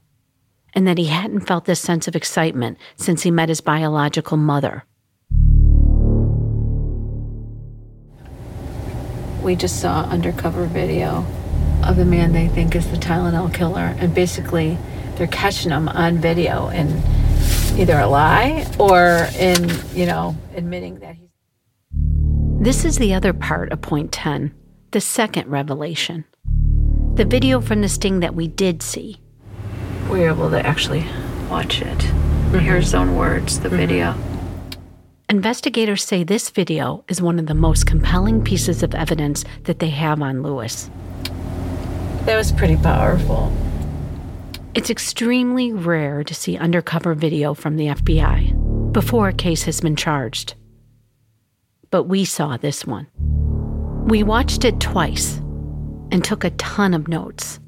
and 0.73 0.87
that 0.87 0.97
he 0.97 1.05
hadn't 1.05 1.47
felt 1.47 1.65
this 1.65 1.79
sense 1.79 2.07
of 2.07 2.15
excitement 2.15 2.77
since 2.95 3.23
he 3.23 3.31
met 3.31 3.49
his 3.49 3.61
biological 3.61 4.37
mother. 4.37 4.85
We 9.41 9.55
just 9.55 9.79
saw 9.79 10.03
undercover 10.03 10.65
video 10.65 11.25
of 11.83 11.97
the 11.97 12.05
man 12.05 12.33
they 12.33 12.47
think 12.47 12.75
is 12.75 12.89
the 12.91 12.97
Tylenol 12.97 13.53
killer, 13.53 13.95
and 13.97 14.13
basically 14.13 14.77
they're 15.15 15.27
catching 15.27 15.71
him 15.71 15.89
on 15.89 16.19
video 16.19 16.69
and 16.69 16.89
either 17.79 17.97
a 17.97 18.07
lie 18.07 18.71
or 18.79 19.27
in, 19.37 19.69
you 19.93 20.05
know, 20.05 20.35
admitting 20.55 20.99
that 20.99 21.15
he's. 21.15 21.29
This 22.59 22.85
is 22.85 22.97
the 22.97 23.13
other 23.13 23.33
part 23.33 23.71
of 23.71 23.81
point 23.81 24.11
10, 24.11 24.53
the 24.91 25.01
second 25.01 25.49
revelation. 25.49 26.25
The 27.15 27.25
video 27.25 27.59
from 27.59 27.81
the 27.81 27.89
sting 27.89 28.19
that 28.19 28.35
we 28.35 28.47
did 28.47 28.83
see. 28.83 29.19
We 30.09 30.19
were 30.19 30.29
able 30.29 30.49
to 30.51 30.65
actually 30.65 31.05
watch 31.49 31.81
it. 31.81 31.97
Mm-hmm. 31.97 32.59
Hear 32.59 32.75
his 32.75 32.93
own 32.93 33.15
words, 33.15 33.59
the 33.59 33.69
mm-hmm. 33.69 33.77
video. 33.77 34.30
Investigators 35.31 36.03
say 36.03 36.25
this 36.25 36.49
video 36.49 37.05
is 37.07 37.21
one 37.21 37.39
of 37.39 37.45
the 37.45 37.53
most 37.53 37.85
compelling 37.85 38.43
pieces 38.43 38.83
of 38.83 38.93
evidence 38.93 39.45
that 39.63 39.79
they 39.79 39.87
have 39.87 40.21
on 40.21 40.43
Lewis. 40.43 40.89
That 42.25 42.35
was 42.35 42.51
pretty 42.51 42.75
powerful. 42.75 43.49
It's 44.73 44.89
extremely 44.89 45.71
rare 45.71 46.25
to 46.25 46.35
see 46.35 46.57
undercover 46.57 47.13
video 47.13 47.53
from 47.53 47.77
the 47.77 47.87
FBI 47.87 48.91
before 48.91 49.29
a 49.29 49.33
case 49.33 49.63
has 49.63 49.79
been 49.79 49.95
charged. 49.95 50.55
But 51.91 52.09
we 52.09 52.25
saw 52.25 52.57
this 52.57 52.85
one. 52.85 53.07
We 54.09 54.23
watched 54.23 54.65
it 54.65 54.81
twice 54.81 55.37
and 56.11 56.25
took 56.25 56.43
a 56.43 56.49
ton 56.49 56.93
of 56.93 57.07
notes. 57.07 57.61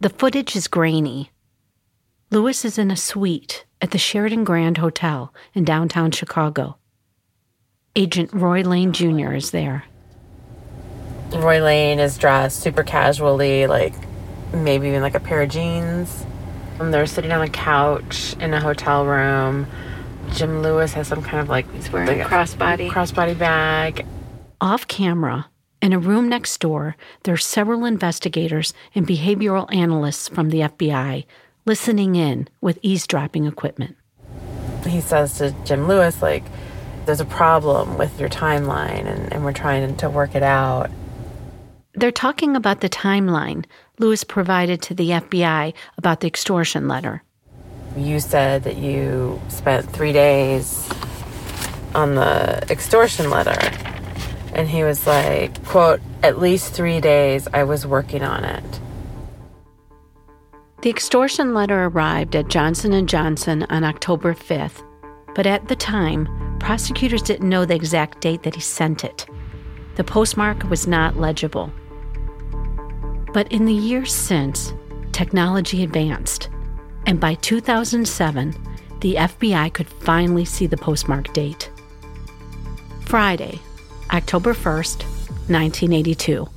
The 0.00 0.08
footage 0.08 0.56
is 0.56 0.68
grainy. 0.68 1.32
Lewis 2.30 2.64
is 2.64 2.78
in 2.78 2.90
a 2.90 2.96
suite 2.96 3.66
at 3.80 3.90
the 3.90 3.98
Sheraton 3.98 4.44
Grand 4.44 4.78
Hotel 4.78 5.32
in 5.54 5.64
downtown 5.64 6.10
Chicago. 6.10 6.76
Agent 7.96 8.32
Roy 8.32 8.62
Lane 8.62 8.92
Jr. 8.92 9.32
is 9.32 9.50
there. 9.50 9.84
Roy 11.32 11.62
Lane 11.62 11.98
is 11.98 12.16
dressed 12.16 12.60
super 12.60 12.82
casually, 12.82 13.66
like 13.66 13.94
maybe 14.52 14.88
even 14.88 15.02
like 15.02 15.14
a 15.14 15.20
pair 15.20 15.42
of 15.42 15.50
jeans. 15.50 16.24
And 16.78 16.94
they're 16.94 17.06
sitting 17.06 17.32
on 17.32 17.42
a 17.42 17.48
couch 17.48 18.34
in 18.40 18.54
a 18.54 18.60
hotel 18.60 19.04
room. 19.04 19.66
Jim 20.32 20.62
Lewis 20.62 20.92
has 20.92 21.08
some 21.08 21.22
kind 21.22 21.40
of 21.40 21.48
like 21.48 21.70
he's 21.72 21.90
wearing 21.90 22.08
like 22.08 22.26
a 22.26 22.28
crossbody 22.28 22.88
crossbody 22.88 23.36
bag. 23.36 24.06
Off 24.60 24.86
camera, 24.86 25.46
in 25.80 25.92
a 25.92 25.98
room 25.98 26.28
next 26.28 26.58
door, 26.58 26.96
there 27.22 27.34
are 27.34 27.38
several 27.38 27.84
investigators 27.84 28.74
and 28.94 29.06
behavioral 29.06 29.72
analysts 29.74 30.28
from 30.28 30.50
the 30.50 30.60
FBI 30.60 31.24
listening 31.68 32.16
in 32.16 32.48
with 32.62 32.78
eavesdropping 32.82 33.44
equipment. 33.44 33.94
He 34.86 35.02
says 35.02 35.36
to 35.38 35.54
Jim 35.64 35.86
Lewis, 35.86 36.22
like, 36.22 36.42
there's 37.04 37.20
a 37.20 37.26
problem 37.26 37.98
with 37.98 38.18
your 38.18 38.30
timeline 38.30 39.06
and, 39.06 39.32
and 39.32 39.44
we're 39.44 39.52
trying 39.52 39.94
to 39.96 40.08
work 40.08 40.34
it 40.34 40.42
out. 40.42 40.90
They're 41.92 42.10
talking 42.10 42.56
about 42.56 42.80
the 42.80 42.88
timeline 42.88 43.66
Lewis 43.98 44.24
provided 44.24 44.80
to 44.82 44.94
the 44.94 45.10
FBI 45.10 45.74
about 45.98 46.20
the 46.20 46.26
extortion 46.26 46.88
letter. 46.88 47.22
You 47.96 48.20
said 48.20 48.64
that 48.64 48.78
you 48.78 49.40
spent 49.48 49.90
three 49.90 50.12
days 50.12 50.88
on 51.94 52.14
the 52.14 52.64
extortion 52.70 53.28
letter. 53.28 53.58
And 54.54 54.68
he 54.68 54.84
was 54.84 55.06
like, 55.06 55.62
quote, 55.66 56.00
at 56.22 56.38
least 56.38 56.72
three 56.72 57.00
days 57.00 57.46
I 57.52 57.64
was 57.64 57.86
working 57.86 58.22
on 58.22 58.44
it. 58.44 58.80
The 60.80 60.90
extortion 60.90 61.54
letter 61.54 61.86
arrived 61.86 62.36
at 62.36 62.46
Johnson 62.46 63.04
& 63.06 63.08
Johnson 63.08 63.66
on 63.68 63.82
October 63.82 64.32
5th, 64.32 64.84
but 65.34 65.44
at 65.44 65.66
the 65.66 65.74
time, 65.74 66.56
prosecutors 66.60 67.20
didn't 67.20 67.48
know 67.48 67.64
the 67.64 67.74
exact 67.74 68.20
date 68.20 68.44
that 68.44 68.54
he 68.54 68.60
sent 68.60 69.02
it. 69.02 69.26
The 69.96 70.04
postmark 70.04 70.62
was 70.70 70.86
not 70.86 71.16
legible. 71.16 71.72
But 73.32 73.50
in 73.50 73.64
the 73.64 73.74
years 73.74 74.14
since, 74.14 74.72
technology 75.10 75.82
advanced, 75.82 76.48
and 77.06 77.18
by 77.18 77.34
2007, 77.34 78.54
the 79.00 79.16
FBI 79.16 79.72
could 79.74 79.88
finally 79.88 80.44
see 80.44 80.68
the 80.68 80.76
postmark 80.76 81.32
date. 81.32 81.72
Friday, 83.00 83.58
October 84.12 84.54
1st, 84.54 85.02
1982. 85.48 86.48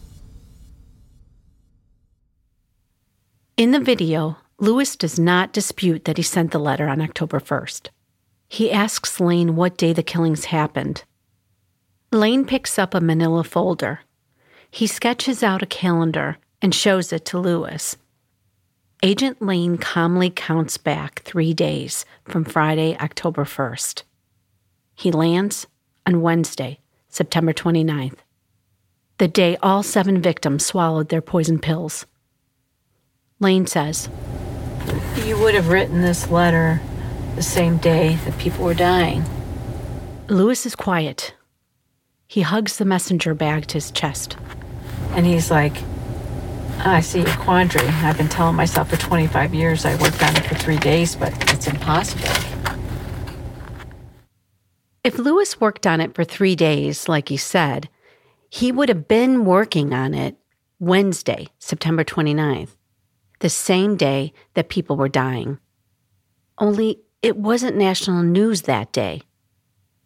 In 3.62 3.70
the 3.70 3.80
video, 3.80 4.38
Lewis 4.58 4.96
does 4.96 5.20
not 5.20 5.54
dispute 5.54 6.06
that 6.06 6.18
he 6.18 6.24
sent 6.24 6.50
the 6.50 6.58
letter 6.58 6.90
on 6.90 7.00
October 7.00 7.40
1st. 7.40 7.90
He 8.50 8.72
asks 8.72 9.20
Lane 9.20 9.56
what 9.56 9.78
day 9.78 9.94
the 9.94 10.02
killings 10.02 10.46
happened. 10.46 11.04
Lane 12.12 12.44
picks 12.44 12.80
up 12.80 12.96
a 12.96 13.00
manila 13.00 13.44
folder. 13.44 14.00
He 14.72 14.88
sketches 14.88 15.44
out 15.44 15.62
a 15.62 15.68
calendar 15.68 16.40
and 16.60 16.74
shows 16.74 17.14
it 17.14 17.24
to 17.26 17.38
Lewis. 17.38 17.98
Agent 19.04 19.40
Lane 19.44 19.78
calmly 19.78 20.32
counts 20.32 20.78
back 20.78 21.22
three 21.22 21.54
days 21.54 22.04
from 22.26 22.44
Friday, 22.44 22.98
October 22.98 23.44
1st. 23.44 24.02
He 24.96 25.12
lands 25.12 25.68
on 26.08 26.24
Wednesday, 26.24 26.80
September 27.10 27.54
29th, 27.54 28.18
the 29.20 29.28
day 29.28 29.56
all 29.62 29.84
seven 29.84 30.20
victims 30.20 30.66
swallowed 30.66 31.10
their 31.10 31.22
poison 31.22 31.60
pills. 31.60 32.08
Lane 33.42 33.66
says, 33.66 34.08
You 35.26 35.38
would 35.40 35.56
have 35.56 35.70
written 35.70 36.02
this 36.02 36.30
letter 36.30 36.80
the 37.36 37.42
same 37.42 37.78
day 37.78 38.16
that 38.24 38.38
people 38.38 38.64
were 38.64 38.76
dying. 38.76 39.26
Lewis 40.28 40.68
is 40.68 40.76
quiet. 40.76 41.34
He 42.28 42.42
hugs 42.42 42.78
the 42.78 42.86
messenger 42.86 43.34
bag 43.34 43.66
to 43.68 43.74
his 43.74 43.90
chest. 43.90 44.38
And 45.14 45.26
he's 45.26 45.50
like, 45.50 45.74
I 46.86 47.02
see 47.02 47.22
a 47.22 47.38
quandary. 47.38 47.88
I've 47.88 48.18
been 48.18 48.30
telling 48.30 48.56
myself 48.56 48.92
for 48.92 48.98
25 48.98 49.56
years 49.56 49.86
I 49.86 49.96
worked 49.96 50.22
on 50.22 50.36
it 50.38 50.46
for 50.46 50.54
three 50.54 50.78
days, 50.78 51.16
but 51.16 51.34
it's 51.52 51.66
impossible. 51.66 52.30
If 55.04 55.18
Lewis 55.18 55.60
worked 55.60 55.88
on 55.88 56.00
it 56.00 56.14
for 56.14 56.24
three 56.24 56.56
days, 56.56 57.10
like 57.10 57.30
he 57.30 57.38
said, 57.38 57.90
he 58.52 58.72
would 58.72 58.88
have 58.88 59.08
been 59.08 59.46
working 59.46 59.94
on 59.96 60.14
it 60.14 60.38
Wednesday, 60.80 61.48
September 61.58 62.04
29th 62.04 62.76
the 63.42 63.50
same 63.50 63.98
day 63.98 64.34
that 64.54 64.70
people 64.70 64.96
were 64.96 65.10
dying. 65.10 65.60
Only 66.58 67.00
it 67.22 67.38
wasn't 67.38 67.76
national 67.76 68.24
news 68.24 68.64
that 68.64 68.92
day. 68.92 69.24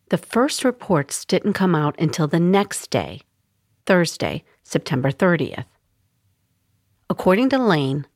The 0.09 0.17
first 0.17 0.63
reports 0.63 1.25
didn't 1.25 1.53
come 1.53 1.75
out 1.75 1.99
until 1.99 2.27
the 2.27 2.39
next 2.39 2.89
day, 2.89 3.21
Thursday, 3.85 4.43
September 4.63 5.11
30th. 5.11 5.65
According 7.09 7.49
to 7.49 7.57
Lane, 7.57 8.07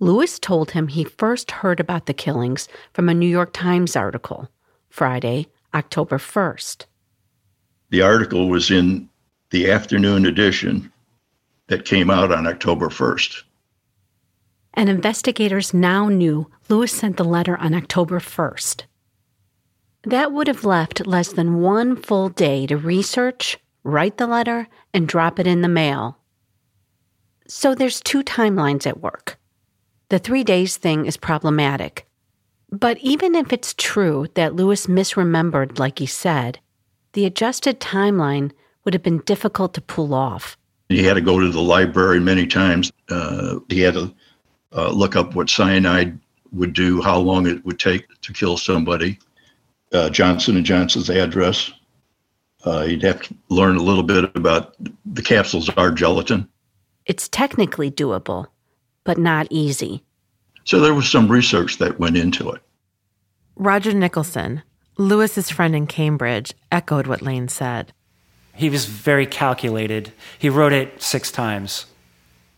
Lewis 0.00 0.38
told 0.38 0.72
him 0.72 0.88
he 0.88 1.04
first 1.04 1.50
heard 1.50 1.80
about 1.80 2.06
the 2.06 2.14
killings 2.14 2.68
from 2.92 3.08
a 3.08 3.14
New 3.14 3.28
York 3.28 3.52
Times 3.52 3.96
article, 3.96 4.48
Friday, 4.88 5.46
October 5.72 6.18
1st. 6.18 6.86
The 7.90 8.02
article 8.02 8.48
was 8.48 8.70
in 8.70 9.08
the 9.50 9.70
afternoon 9.70 10.26
edition 10.26 10.92
that 11.68 11.84
came 11.84 12.10
out 12.10 12.32
on 12.32 12.46
October 12.46 12.88
1st 12.88 13.44
and 14.74 14.88
investigators 14.88 15.72
now 15.72 16.08
knew 16.08 16.50
Lewis 16.68 16.92
sent 16.92 17.16
the 17.16 17.24
letter 17.24 17.56
on 17.56 17.74
October 17.74 18.20
1st. 18.20 18.82
That 20.02 20.32
would 20.32 20.48
have 20.48 20.64
left 20.64 21.06
less 21.06 21.32
than 21.32 21.60
one 21.60 21.96
full 21.96 22.28
day 22.28 22.66
to 22.66 22.76
research, 22.76 23.58
write 23.82 24.18
the 24.18 24.26
letter, 24.26 24.68
and 24.92 25.08
drop 25.08 25.38
it 25.40 25.46
in 25.46 25.62
the 25.62 25.68
mail. 25.68 26.18
So 27.46 27.74
there's 27.74 28.00
two 28.00 28.22
timelines 28.22 28.86
at 28.86 29.00
work. 29.00 29.38
The 30.10 30.18
three 30.18 30.44
days 30.44 30.76
thing 30.76 31.06
is 31.06 31.16
problematic. 31.16 32.06
But 32.70 32.98
even 32.98 33.34
if 33.34 33.52
it's 33.52 33.74
true 33.74 34.26
that 34.34 34.54
Lewis 34.56 34.86
misremembered, 34.86 35.78
like 35.78 35.98
he 36.00 36.06
said, 36.06 36.58
the 37.12 37.24
adjusted 37.24 37.80
timeline 37.80 38.50
would 38.84 38.94
have 38.94 39.02
been 39.02 39.20
difficult 39.20 39.72
to 39.74 39.80
pull 39.80 40.12
off. 40.12 40.58
He 40.88 41.02
had 41.02 41.14
to 41.14 41.20
go 41.20 41.40
to 41.40 41.48
the 41.48 41.62
library 41.62 42.20
many 42.20 42.46
times. 42.46 42.92
Uh, 43.08 43.60
he 43.68 43.80
had 43.80 43.94
to 43.94 44.14
uh, 44.74 44.90
look 44.90 45.16
up 45.16 45.34
what 45.34 45.48
cyanide 45.48 46.18
would 46.52 46.72
do, 46.72 47.02
how 47.02 47.18
long 47.18 47.46
it 47.46 47.64
would 47.64 47.78
take 47.78 48.06
to 48.22 48.32
kill 48.32 48.56
somebody, 48.56 49.18
uh, 49.92 50.10
Johnson 50.10 50.56
and 50.56 50.66
Johnson's 50.66 51.10
address. 51.10 51.72
Uh, 52.66 52.82
you'd 52.82 53.02
have 53.02 53.22
to 53.22 53.34
learn 53.50 53.76
a 53.76 53.82
little 53.82 54.02
bit 54.02 54.24
about 54.36 54.74
the 55.04 55.22
capsules 55.22 55.68
are 55.70 55.90
gelatin. 55.90 56.48
It's 57.06 57.28
technically 57.28 57.90
doable, 57.90 58.46
but 59.04 59.18
not 59.18 59.46
easy. 59.50 60.02
So 60.64 60.80
there 60.80 60.94
was 60.94 61.10
some 61.10 61.30
research 61.30 61.78
that 61.78 62.00
went 62.00 62.16
into 62.16 62.50
it. 62.50 62.62
Roger 63.56 63.92
Nicholson, 63.92 64.62
Lewis's 64.96 65.50
friend 65.50 65.76
in 65.76 65.86
Cambridge, 65.86 66.54
echoed 66.72 67.06
what 67.06 67.20
Lane 67.20 67.48
said. 67.48 67.92
He 68.54 68.70
was 68.70 68.86
very 68.86 69.26
calculated. 69.26 70.12
He 70.38 70.48
wrote 70.48 70.72
it 70.72 71.02
six 71.02 71.30
times. 71.30 71.86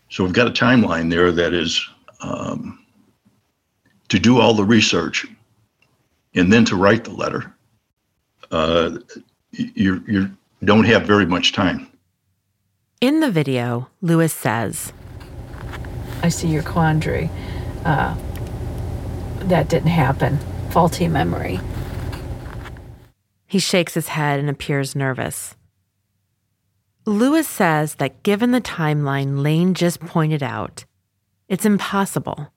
So 0.09 0.23
we've 0.23 0.33
got 0.33 0.47
a 0.47 0.51
timeline 0.51 1.09
there 1.09 1.31
that 1.33 1.53
is 1.53 1.87
um, 2.21 2.83
to 4.09 4.19
do 4.19 4.39
all 4.39 4.53
the 4.53 4.63
research 4.63 5.25
and 6.35 6.51
then 6.51 6.65
to 6.65 6.75
write 6.75 7.03
the 7.03 7.11
letter, 7.11 7.53
uh, 8.51 8.97
you 9.51 10.03
you 10.07 10.31
don't 10.63 10.85
have 10.85 11.03
very 11.03 11.25
much 11.25 11.53
time. 11.53 11.87
In 13.01 13.19
the 13.19 13.29
video, 13.31 13.89
Lewis 14.01 14.33
says, 14.33 14.91
I 16.23 16.29
see 16.29 16.47
your 16.47 16.63
quandary. 16.63 17.29
Uh, 17.85 18.15
that 19.41 19.69
didn't 19.69 19.89
happen. 19.89 20.39
Faulty 20.71 21.07
memory. 21.07 21.59
He 23.45 23.59
shakes 23.59 23.93
his 23.93 24.09
head 24.09 24.39
and 24.39 24.49
appears 24.49 24.95
nervous. 24.95 25.55
Lewis 27.05 27.47
says 27.47 27.95
that 27.95 28.23
given 28.23 28.51
the 28.51 28.59
timeline 28.59 29.41
Lane 29.41 29.73
just 29.73 30.01
pointed 30.01 30.43
out, 30.43 30.83
it's 31.47 31.65
impossible 31.65 32.51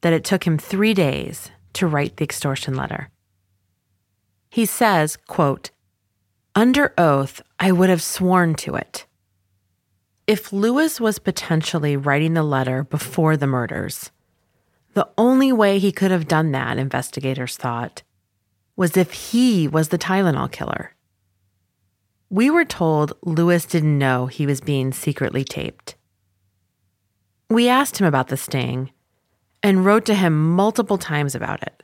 that 0.00 0.12
it 0.12 0.24
took 0.24 0.46
him 0.46 0.58
three 0.58 0.94
days 0.94 1.50
to 1.74 1.86
write 1.86 2.16
the 2.16 2.24
extortion 2.24 2.74
letter. 2.74 3.10
He 4.50 4.64
says, 4.64 5.16
quote, 5.16 5.70
under 6.54 6.92
oath, 6.98 7.42
I 7.60 7.72
would 7.72 7.90
have 7.90 8.02
sworn 8.02 8.54
to 8.56 8.74
it. 8.74 9.06
If 10.26 10.52
Lewis 10.52 11.00
was 11.00 11.18
potentially 11.18 11.96
writing 11.96 12.34
the 12.34 12.42
letter 12.42 12.84
before 12.84 13.36
the 13.36 13.46
murders, 13.46 14.10
the 14.94 15.08
only 15.16 15.52
way 15.52 15.78
he 15.78 15.92
could 15.92 16.10
have 16.10 16.28
done 16.28 16.52
that, 16.52 16.78
investigators 16.78 17.56
thought, 17.56 18.02
was 18.74 18.96
if 18.96 19.12
he 19.12 19.68
was 19.68 19.88
the 19.88 19.98
Tylenol 19.98 20.50
killer. 20.50 20.94
We 22.30 22.50
were 22.50 22.64
told 22.64 23.12
Lewis 23.22 23.64
didn't 23.64 23.98
know 23.98 24.26
he 24.26 24.46
was 24.46 24.60
being 24.60 24.92
secretly 24.92 25.44
taped. 25.44 25.94
We 27.50 27.68
asked 27.68 27.98
him 27.98 28.06
about 28.06 28.28
the 28.28 28.36
sting 28.36 28.90
and 29.62 29.84
wrote 29.84 30.04
to 30.06 30.14
him 30.14 30.54
multiple 30.54 30.98
times 30.98 31.34
about 31.34 31.62
it. 31.62 31.82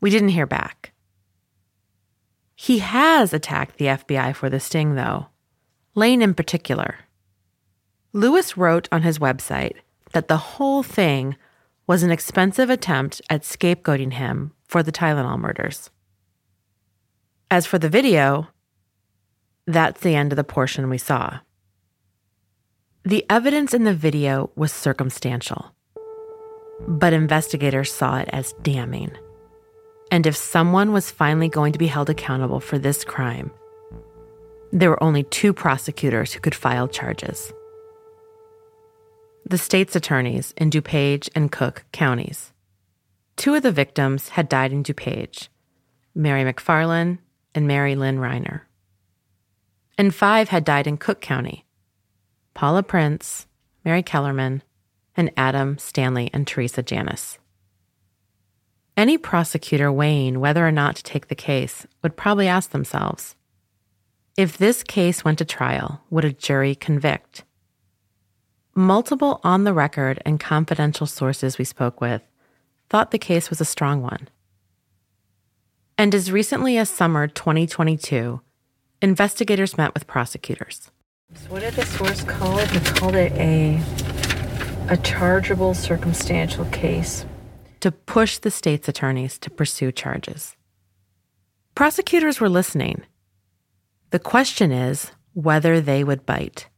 We 0.00 0.10
didn't 0.10 0.28
hear 0.30 0.46
back. 0.46 0.92
He 2.54 2.78
has 2.78 3.32
attacked 3.32 3.78
the 3.78 3.86
FBI 3.86 4.34
for 4.34 4.50
the 4.50 4.60
sting, 4.60 4.94
though, 4.94 5.26
Lane 5.94 6.22
in 6.22 6.34
particular. 6.34 6.98
Lewis 8.12 8.56
wrote 8.56 8.88
on 8.92 9.02
his 9.02 9.18
website 9.18 9.76
that 10.12 10.28
the 10.28 10.36
whole 10.36 10.82
thing 10.82 11.36
was 11.86 12.02
an 12.02 12.10
expensive 12.10 12.70
attempt 12.70 13.20
at 13.28 13.42
scapegoating 13.42 14.12
him 14.12 14.52
for 14.68 14.82
the 14.82 14.92
Tylenol 14.92 15.38
murders. 15.38 15.90
As 17.50 17.66
for 17.66 17.78
the 17.78 17.88
video, 17.88 18.48
that's 19.66 20.00
the 20.00 20.14
end 20.14 20.32
of 20.32 20.36
the 20.36 20.44
portion 20.44 20.88
we 20.88 20.98
saw. 20.98 21.40
The 23.06 23.26
evidence 23.28 23.74
in 23.74 23.84
the 23.84 23.92
video 23.92 24.50
was 24.56 24.72
circumstantial, 24.72 25.74
but 26.88 27.12
investigators 27.12 27.92
saw 27.92 28.16
it 28.16 28.30
as 28.32 28.54
damning. 28.62 29.12
And 30.10 30.26
if 30.26 30.34
someone 30.34 30.90
was 30.92 31.10
finally 31.10 31.50
going 31.50 31.74
to 31.74 31.78
be 31.78 31.86
held 31.86 32.08
accountable 32.08 32.60
for 32.60 32.78
this 32.78 33.04
crime, 33.04 33.50
there 34.72 34.88
were 34.88 35.02
only 35.02 35.22
two 35.24 35.52
prosecutors 35.52 36.32
who 36.32 36.40
could 36.40 36.54
file 36.54 36.88
charges 36.88 37.52
the 39.46 39.58
state's 39.58 39.94
attorneys 39.94 40.54
in 40.56 40.70
DuPage 40.70 41.28
and 41.34 41.52
Cook 41.52 41.84
counties. 41.92 42.54
Two 43.36 43.54
of 43.54 43.62
the 43.62 43.70
victims 43.70 44.30
had 44.30 44.48
died 44.48 44.72
in 44.72 44.82
DuPage 44.82 45.48
Mary 46.14 46.50
McFarland 46.50 47.18
and 47.54 47.68
Mary 47.68 47.94
Lynn 47.94 48.16
Reiner. 48.16 48.62
And 49.98 50.14
five 50.14 50.48
had 50.48 50.64
died 50.64 50.86
in 50.86 50.96
Cook 50.96 51.20
County 51.20 51.63
Paula 52.54 52.82
Prince, 52.82 53.46
Mary 53.84 54.02
Kellerman, 54.02 54.62
and 55.16 55.30
Adam, 55.36 55.78
Stanley, 55.78 56.30
and 56.32 56.46
Teresa 56.46 56.82
Janus. 56.82 57.38
Any 58.96 59.18
prosecutor 59.18 59.90
weighing 59.90 60.40
whether 60.40 60.66
or 60.66 60.72
not 60.72 60.96
to 60.96 61.02
take 61.02 61.28
the 61.28 61.34
case 61.34 61.86
would 62.02 62.16
probably 62.16 62.48
ask 62.48 62.70
themselves 62.70 63.34
if 64.36 64.58
this 64.58 64.82
case 64.82 65.24
went 65.24 65.38
to 65.38 65.44
trial, 65.44 66.02
would 66.10 66.24
a 66.24 66.32
jury 66.32 66.74
convict? 66.74 67.44
Multiple 68.74 69.40
on 69.44 69.62
the 69.62 69.72
record 69.72 70.20
and 70.26 70.40
confidential 70.40 71.06
sources 71.06 71.56
we 71.56 71.64
spoke 71.64 72.00
with 72.00 72.22
thought 72.90 73.12
the 73.12 73.18
case 73.18 73.48
was 73.48 73.60
a 73.60 73.64
strong 73.64 74.02
one. 74.02 74.28
And 75.96 76.12
as 76.16 76.32
recently 76.32 76.76
as 76.76 76.90
summer 76.90 77.28
2022, 77.28 78.40
investigators 79.00 79.78
met 79.78 79.94
with 79.94 80.08
prosecutors. 80.08 80.90
So 81.36 81.50
what 81.50 81.60
did 81.60 81.74
the 81.74 81.84
source 81.84 82.22
call 82.24 82.58
it? 82.58 82.68
They 82.70 82.80
called 82.92 83.14
it 83.14 83.32
a 83.32 83.80
a 84.88 84.96
chargeable 84.98 85.72
circumstantial 85.72 86.66
case 86.66 87.24
to 87.80 87.90
push 87.90 88.38
the 88.38 88.50
state's 88.50 88.88
attorneys 88.88 89.38
to 89.38 89.50
pursue 89.50 89.90
charges. 89.90 90.56
Prosecutors 91.74 92.38
were 92.38 92.48
listening. 92.48 93.02
The 94.10 94.18
question 94.18 94.72
is 94.72 95.10
whether 95.32 95.80
they 95.80 96.04
would 96.04 96.26
bite. 96.26 96.68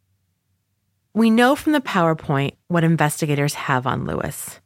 We 1.13 1.31
know 1.31 1.57
from 1.57 1.73
the 1.73 1.81
PowerPoint 1.81 2.53
what 2.69 2.85
investigators 2.85 3.55
have 3.55 3.87
on 3.87 4.07
Lewis 4.07 4.61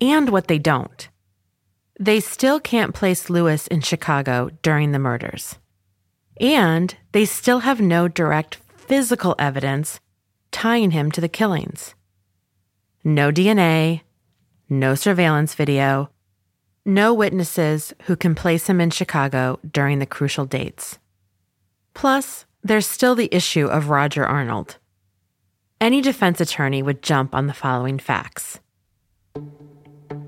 and 0.00 0.30
what 0.30 0.46
they 0.46 0.58
don't. 0.58 1.08
They 1.98 2.20
still 2.20 2.60
can't 2.60 2.94
place 2.94 3.28
Lewis 3.28 3.66
in 3.66 3.80
Chicago 3.80 4.50
during 4.62 4.92
the 4.92 4.98
murders. 4.98 5.58
And 6.40 6.94
they 7.12 7.24
still 7.26 7.60
have 7.60 7.80
no 7.80 8.08
direct 8.08 8.56
physical 8.90 9.36
evidence 9.38 10.00
tying 10.50 10.90
him 10.90 11.12
to 11.12 11.20
the 11.20 11.28
killings. 11.28 11.94
No 13.04 13.30
DNA, 13.30 14.00
no 14.68 14.96
surveillance 14.96 15.54
video, 15.54 16.10
no 16.84 17.14
witnesses 17.14 17.94
who 18.06 18.16
can 18.16 18.34
place 18.34 18.66
him 18.66 18.80
in 18.80 18.90
Chicago 18.90 19.60
during 19.70 20.00
the 20.00 20.06
crucial 20.06 20.44
dates. 20.44 20.98
Plus, 21.94 22.46
there's 22.64 22.84
still 22.84 23.14
the 23.14 23.32
issue 23.32 23.68
of 23.68 23.90
Roger 23.90 24.26
Arnold. 24.26 24.78
Any 25.80 26.00
defense 26.00 26.40
attorney 26.40 26.82
would 26.82 27.00
jump 27.00 27.32
on 27.32 27.46
the 27.46 27.54
following 27.54 28.00
facts. 28.00 28.58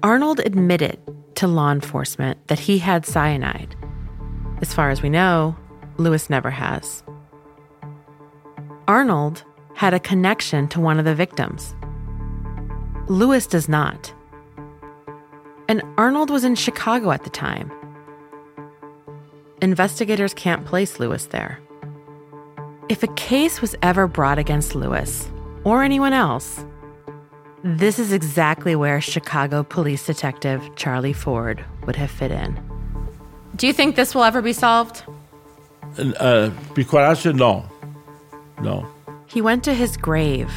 Arnold 0.04 0.38
admitted 0.38 1.00
to 1.34 1.48
law 1.48 1.72
enforcement 1.72 2.46
that 2.46 2.60
he 2.60 2.78
had 2.78 3.06
cyanide. 3.06 3.74
As 4.60 4.72
far 4.72 4.90
as 4.90 5.02
we 5.02 5.10
know, 5.10 5.56
Lewis 5.96 6.30
never 6.30 6.50
has. 6.50 7.02
Arnold 8.92 9.42
had 9.72 9.94
a 9.94 9.98
connection 9.98 10.68
to 10.68 10.78
one 10.78 10.98
of 10.98 11.06
the 11.06 11.14
victims. 11.14 11.74
Lewis 13.08 13.46
does 13.46 13.66
not. 13.66 14.12
And 15.66 15.82
Arnold 15.96 16.28
was 16.28 16.44
in 16.44 16.54
Chicago 16.56 17.10
at 17.10 17.24
the 17.24 17.30
time. 17.30 17.72
Investigators 19.62 20.34
can't 20.34 20.66
place 20.66 21.00
Lewis 21.00 21.24
there. 21.24 21.58
If 22.90 23.02
a 23.02 23.06
case 23.14 23.62
was 23.62 23.74
ever 23.80 24.06
brought 24.06 24.38
against 24.38 24.74
Lewis 24.74 25.26
or 25.64 25.82
anyone 25.82 26.12
else, 26.12 26.62
this 27.64 27.98
is 27.98 28.12
exactly 28.12 28.76
where 28.76 29.00
Chicago 29.00 29.62
police 29.62 30.04
detective 30.04 30.60
Charlie 30.76 31.14
Ford 31.14 31.64
would 31.86 31.96
have 31.96 32.10
fit 32.10 32.30
in. 32.30 32.60
Do 33.56 33.66
you 33.66 33.72
think 33.72 33.96
this 33.96 34.14
will 34.14 34.24
ever 34.24 34.42
be 34.42 34.52
solved? 34.52 35.02
Uh, 35.96 36.50
be 36.74 36.84
quite 36.84 37.06
honest, 37.06 37.24
no. 37.24 37.71
No. 38.60 38.86
He 39.26 39.40
went 39.40 39.64
to 39.64 39.74
his 39.74 39.96
grave, 39.96 40.50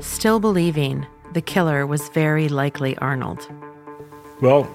still 0.00 0.40
believing 0.40 1.06
the 1.32 1.42
killer 1.42 1.86
was 1.86 2.08
very 2.10 2.48
likely 2.48 2.96
Arnold. 2.98 3.48
Well, 4.40 4.70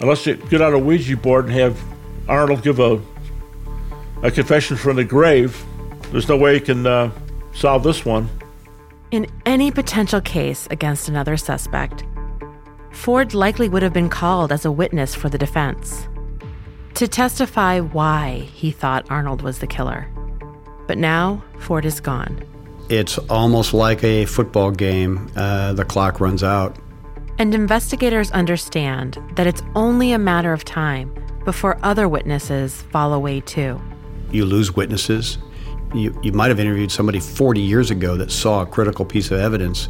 unless 0.00 0.26
you 0.26 0.36
get 0.36 0.62
out 0.62 0.72
a 0.72 0.78
Ouija 0.78 1.16
board 1.16 1.46
and 1.46 1.54
have 1.54 1.80
Arnold 2.28 2.62
give 2.62 2.80
a, 2.80 3.00
a 4.22 4.30
confession 4.30 4.76
from 4.76 4.96
the 4.96 5.04
grave, 5.04 5.64
there's 6.10 6.28
no 6.28 6.36
way 6.36 6.54
you 6.54 6.60
can 6.60 6.86
uh, 6.86 7.10
solve 7.52 7.82
this 7.82 8.04
one. 8.04 8.28
In 9.10 9.26
any 9.44 9.70
potential 9.70 10.20
case 10.20 10.66
against 10.70 11.08
another 11.08 11.36
suspect, 11.36 12.04
Ford 12.90 13.34
likely 13.34 13.68
would 13.68 13.82
have 13.82 13.92
been 13.92 14.08
called 14.08 14.50
as 14.50 14.64
a 14.64 14.72
witness 14.72 15.14
for 15.14 15.28
the 15.28 15.38
defense 15.38 16.08
to 16.94 17.06
testify 17.06 17.78
why 17.78 18.48
he 18.54 18.70
thought 18.70 19.10
Arnold 19.10 19.42
was 19.42 19.58
the 19.58 19.66
killer. 19.66 20.08
But 20.86 20.98
now, 20.98 21.42
Ford 21.58 21.84
is 21.84 22.00
gone. 22.00 22.42
It's 22.88 23.18
almost 23.18 23.74
like 23.74 24.04
a 24.04 24.26
football 24.26 24.70
game. 24.70 25.30
Uh, 25.34 25.72
the 25.72 25.84
clock 25.84 26.20
runs 26.20 26.44
out. 26.44 26.76
And 27.38 27.54
investigators 27.54 28.30
understand 28.30 29.18
that 29.34 29.46
it's 29.46 29.62
only 29.74 30.12
a 30.12 30.18
matter 30.18 30.52
of 30.52 30.64
time 30.64 31.12
before 31.44 31.78
other 31.82 32.08
witnesses 32.08 32.82
fall 32.82 33.12
away 33.12 33.40
too. 33.40 33.80
You 34.30 34.44
lose 34.44 34.74
witnesses. 34.74 35.38
You, 35.94 36.18
you 36.22 36.32
might 36.32 36.48
have 36.48 36.58
interviewed 36.58 36.90
somebody 36.90 37.20
40 37.20 37.60
years 37.60 37.90
ago 37.90 38.16
that 38.16 38.30
saw 38.30 38.62
a 38.62 38.66
critical 38.66 39.04
piece 39.04 39.30
of 39.30 39.38
evidence 39.38 39.88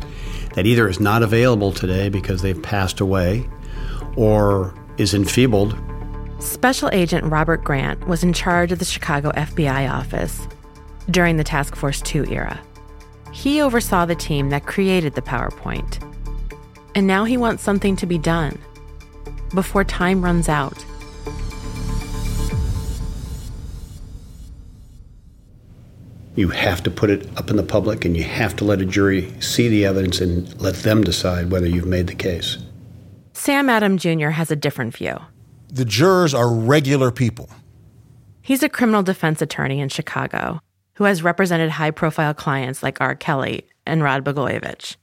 that 0.54 0.66
either 0.66 0.88
is 0.88 1.00
not 1.00 1.22
available 1.22 1.72
today 1.72 2.08
because 2.08 2.42
they've 2.42 2.60
passed 2.62 3.00
away 3.00 3.48
or 4.16 4.74
is 4.98 5.14
enfeebled. 5.14 5.78
Special 6.38 6.90
Agent 6.92 7.24
Robert 7.24 7.64
Grant 7.64 8.06
was 8.06 8.22
in 8.22 8.32
charge 8.32 8.72
of 8.72 8.78
the 8.78 8.84
Chicago 8.84 9.30
FBI 9.32 9.90
office 9.90 10.46
during 11.10 11.36
the 11.36 11.44
Task 11.44 11.76
Force 11.76 12.00
2 12.02 12.26
era. 12.26 12.60
He 13.32 13.60
oversaw 13.60 14.06
the 14.06 14.14
team 14.14 14.50
that 14.50 14.66
created 14.66 15.14
the 15.14 15.22
PowerPoint. 15.22 16.02
And 16.94 17.06
now 17.06 17.24
he 17.24 17.36
wants 17.36 17.62
something 17.62 17.94
to 17.96 18.06
be 18.06 18.18
done 18.18 18.58
before 19.54 19.84
time 19.84 20.24
runs 20.24 20.48
out. 20.48 20.84
You 26.34 26.48
have 26.48 26.82
to 26.82 26.90
put 26.90 27.10
it 27.10 27.28
up 27.38 27.50
in 27.50 27.56
the 27.56 27.62
public 27.62 28.04
and 28.04 28.16
you 28.16 28.24
have 28.24 28.56
to 28.56 28.64
let 28.64 28.80
a 28.80 28.84
jury 28.84 29.32
see 29.40 29.68
the 29.68 29.86
evidence 29.86 30.20
and 30.20 30.60
let 30.60 30.74
them 30.76 31.02
decide 31.02 31.50
whether 31.50 31.66
you've 31.66 31.86
made 31.86 32.08
the 32.08 32.14
case. 32.14 32.58
Sam 33.32 33.70
Adam 33.70 33.96
Jr. 33.96 34.30
has 34.30 34.50
a 34.50 34.56
different 34.56 34.94
view. 34.94 35.18
The 35.68 35.84
jurors 35.84 36.34
are 36.34 36.52
regular 36.52 37.10
people. 37.10 37.48
He's 38.42 38.62
a 38.62 38.68
criminal 38.68 39.02
defense 39.02 39.40
attorney 39.42 39.80
in 39.80 39.88
Chicago 39.88 40.60
who 40.96 41.04
has 41.04 41.22
represented 41.22 41.70
high 41.70 41.90
profile 41.90 42.34
clients 42.34 42.82
like 42.82 43.00
R. 43.00 43.14
Kelly 43.14 43.66
and 43.86 44.02
Rod 44.02 44.24
Blagojevich. 44.24 44.96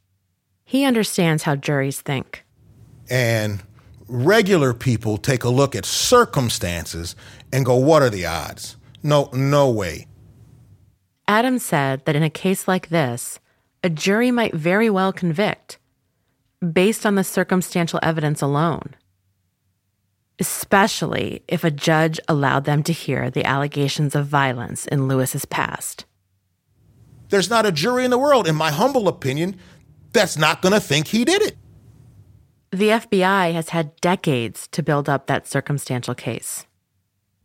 He 0.65 0.85
understands 0.85 1.43
how 1.43 1.55
juries 1.55 2.01
think. 2.01 2.43
And 3.09 3.63
regular 4.07 4.73
people 4.73 5.17
take 5.17 5.43
a 5.43 5.49
look 5.49 5.75
at 5.75 5.85
circumstances 5.85 7.15
and 7.51 7.65
go, 7.65 7.75
what 7.75 8.01
are 8.01 8.09
the 8.09 8.25
odds? 8.25 8.77
No, 9.01 9.29
no 9.33 9.69
way. 9.69 10.07
Adam 11.27 11.59
said 11.59 12.03
that 12.05 12.15
in 12.15 12.23
a 12.23 12.29
case 12.29 12.67
like 12.67 12.89
this, 12.89 13.39
a 13.83 13.89
jury 13.89 14.31
might 14.31 14.53
very 14.53 14.89
well 14.89 15.13
convict 15.13 15.77
based 16.71 17.05
on 17.05 17.15
the 17.15 17.23
circumstantial 17.23 17.99
evidence 18.01 18.41
alone, 18.41 18.95
especially 20.43 21.41
if 21.47 21.63
a 21.63 21.71
judge 21.71 22.19
allowed 22.27 22.65
them 22.65 22.83
to 22.83 22.91
hear 22.91 23.29
the 23.29 23.45
allegations 23.45 24.13
of 24.13 24.25
violence 24.25 24.85
in 24.87 25.07
Lewis's 25.07 25.45
past. 25.45 26.03
There's 27.29 27.49
not 27.49 27.65
a 27.65 27.71
jury 27.71 28.03
in 28.03 28.11
the 28.11 28.17
world, 28.17 28.45
in 28.45 28.53
my 28.53 28.69
humble 28.69 29.07
opinion, 29.07 29.55
that's 30.11 30.37
not 30.37 30.61
going 30.61 30.73
to 30.73 30.81
think 30.81 31.07
he 31.07 31.23
did 31.23 31.41
it. 31.41 31.55
The 32.71 32.89
FBI 32.89 33.53
has 33.53 33.69
had 33.69 33.95
decades 34.01 34.67
to 34.73 34.83
build 34.83 35.07
up 35.07 35.27
that 35.27 35.47
circumstantial 35.47 36.13
case. 36.13 36.65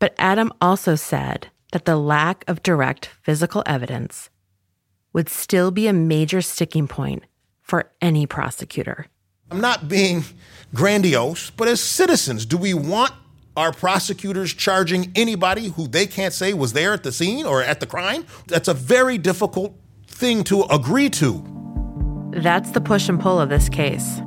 But 0.00 0.16
Adam 0.18 0.52
also 0.60 0.96
said 0.96 1.46
that 1.70 1.84
the 1.84 1.96
lack 1.96 2.44
of 2.48 2.64
direct 2.64 3.06
physical 3.22 3.62
evidence 3.64 4.28
would 5.12 5.28
still 5.28 5.70
be 5.70 5.86
a 5.86 5.92
major 5.92 6.42
sticking 6.42 6.88
point 6.88 7.22
for 7.62 7.92
any 8.02 8.26
prosecutor. 8.26 9.06
I'm 9.50 9.60
not 9.60 9.88
being 9.88 10.24
grandiose, 10.74 11.50
but 11.50 11.68
as 11.68 11.80
citizens, 11.80 12.44
do 12.44 12.56
we 12.56 12.74
want 12.74 13.12
our 13.56 13.72
prosecutors 13.72 14.52
charging 14.52 15.10
anybody 15.16 15.68
who 15.68 15.88
they 15.88 16.06
can't 16.06 16.34
say 16.34 16.52
was 16.52 16.74
there 16.74 16.92
at 16.92 17.02
the 17.02 17.12
scene 17.12 17.46
or 17.46 17.62
at 17.62 17.80
the 17.80 17.86
crime? 17.86 18.26
That's 18.46 18.68
a 18.68 18.74
very 18.74 19.18
difficult 19.18 19.74
thing 20.06 20.44
to 20.44 20.62
agree 20.64 21.10
to. 21.10 21.44
That's 22.32 22.70
the 22.72 22.80
push 22.80 23.08
and 23.08 23.18
pull 23.18 23.40
of 23.40 23.48
this 23.48 23.68
case. 23.68 24.20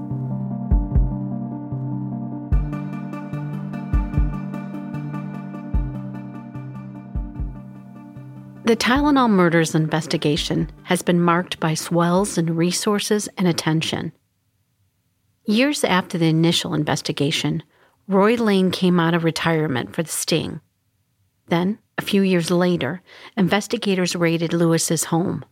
The 8.64 8.78
Tylenol 8.78 9.30
murders 9.30 9.76
investigation 9.76 10.72
has 10.84 11.02
been 11.02 11.20
marked 11.20 11.60
by 11.60 11.74
swells 11.74 12.38
in 12.38 12.56
resources 12.56 13.28
and 13.38 13.48
attention. 13.48 14.14
Years 15.52 15.84
after 15.84 16.18
the 16.18 16.30
initial 16.30 16.74
investigation, 16.74 17.62
Roy 18.08 18.36
Lane 18.36 18.72
came 18.72 19.02
out 19.02 19.14
of 19.14 19.26
retirement 19.26 19.94
for 19.94 20.02
the 20.02 20.10
sting. 20.10 20.62
Then, 21.50 21.78
a 21.98 22.02
few 22.02 22.22
years 22.22 22.50
later, 22.50 23.02
investigators 23.36 24.16
raided 24.16 24.54
Lewis's 24.54 25.04
home. 25.04 25.44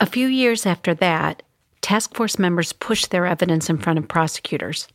A 0.00 0.06
few 0.06 0.26
years 0.28 0.64
after 0.64 0.94
that, 0.94 1.42
task 1.82 2.14
force 2.14 2.38
members 2.38 2.72
pushed 2.72 3.10
their 3.10 3.26
evidence 3.26 3.68
in 3.68 3.76
front 3.76 3.98
of 3.98 4.08
prosecutors. 4.08 4.88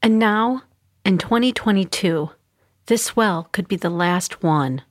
And 0.00 0.20
now, 0.20 0.62
in 1.04 1.18
2022, 1.18 2.30
this 2.86 3.16
well 3.16 3.48
could 3.50 3.66
be 3.66 3.74
the 3.74 3.90
last 3.90 4.44
one 4.44 4.82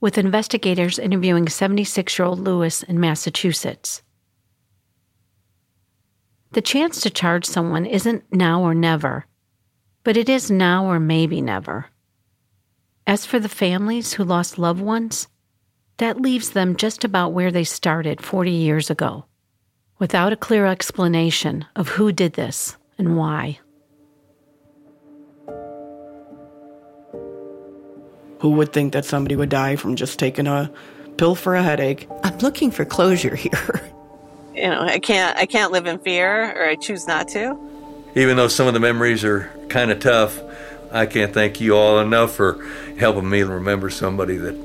with 0.00 0.18
investigators 0.18 0.98
interviewing 0.98 1.48
76 1.48 2.18
year 2.18 2.26
old 2.26 2.40
Lewis 2.40 2.82
in 2.82 2.98
Massachusetts. 2.98 4.02
The 6.52 6.62
chance 6.62 7.00
to 7.02 7.10
charge 7.10 7.44
someone 7.44 7.86
isn't 7.86 8.24
now 8.32 8.62
or 8.62 8.74
never, 8.74 9.26
but 10.02 10.16
it 10.16 10.28
is 10.28 10.50
now 10.50 10.86
or 10.86 10.98
maybe 10.98 11.40
never. 11.40 11.86
As 13.06 13.24
for 13.24 13.38
the 13.38 13.48
families 13.48 14.14
who 14.14 14.24
lost 14.24 14.58
loved 14.58 14.80
ones, 14.80 15.28
that 15.98 16.20
leaves 16.20 16.50
them 16.50 16.74
just 16.74 17.04
about 17.04 17.32
where 17.32 17.52
they 17.52 17.62
started 17.62 18.20
40 18.20 18.50
years 18.50 18.90
ago, 18.90 19.26
without 19.98 20.32
a 20.32 20.36
clear 20.36 20.66
explanation 20.66 21.66
of 21.76 21.88
who 21.88 22.10
did 22.10 22.32
this 22.32 22.76
and 22.98 23.16
why. 23.16 23.60
Who 28.40 28.50
would 28.52 28.72
think 28.72 28.92
that 28.94 29.04
somebody 29.04 29.36
would 29.36 29.50
die 29.50 29.76
from 29.76 29.94
just 29.94 30.18
taking 30.18 30.46
a 30.48 30.72
pill 31.16 31.34
for 31.34 31.54
a 31.54 31.62
headache? 31.62 32.08
I'm 32.24 32.38
looking 32.38 32.70
for 32.70 32.84
closure 32.84 33.36
here. 33.36 33.82
you 34.60 34.68
know, 34.68 34.80
I 34.82 34.98
can't 34.98 35.36
I 35.38 35.46
can't 35.46 35.72
live 35.72 35.86
in 35.86 35.98
fear 35.98 36.52
or 36.52 36.68
I 36.68 36.76
choose 36.76 37.06
not 37.06 37.28
to. 37.28 37.58
Even 38.14 38.36
though 38.36 38.48
some 38.48 38.66
of 38.66 38.74
the 38.74 38.80
memories 38.80 39.24
are 39.24 39.50
kind 39.68 39.90
of 39.90 40.00
tough, 40.00 40.40
I 40.92 41.06
can't 41.06 41.32
thank 41.32 41.60
you 41.60 41.76
all 41.76 42.00
enough 42.00 42.34
for 42.34 42.64
helping 42.98 43.28
me 43.30 43.42
remember 43.42 43.88
somebody 43.90 44.36
that 44.36 44.56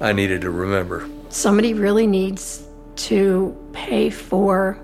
I 0.00 0.12
needed 0.12 0.42
to 0.42 0.50
remember. 0.50 1.08
Somebody 1.28 1.74
really 1.74 2.06
needs 2.06 2.64
to 2.96 3.56
pay 3.72 4.10
for 4.10 4.78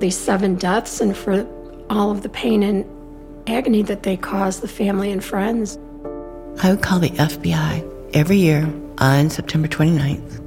these 0.00 0.18
seven 0.18 0.56
deaths 0.56 1.00
and 1.00 1.16
for 1.16 1.46
all 1.88 2.10
of 2.10 2.22
the 2.22 2.28
pain 2.28 2.62
and 2.62 2.84
agony 3.46 3.82
that 3.82 4.02
they 4.02 4.16
caused 4.16 4.60
the 4.60 4.68
family 4.68 5.12
and 5.12 5.22
friends. 5.22 5.78
I 6.62 6.70
would 6.70 6.82
call 6.82 6.98
the 6.98 7.10
FBI 7.10 8.10
every 8.14 8.36
year 8.36 8.68
on 8.98 9.30
September 9.30 9.68
29th 9.68 10.38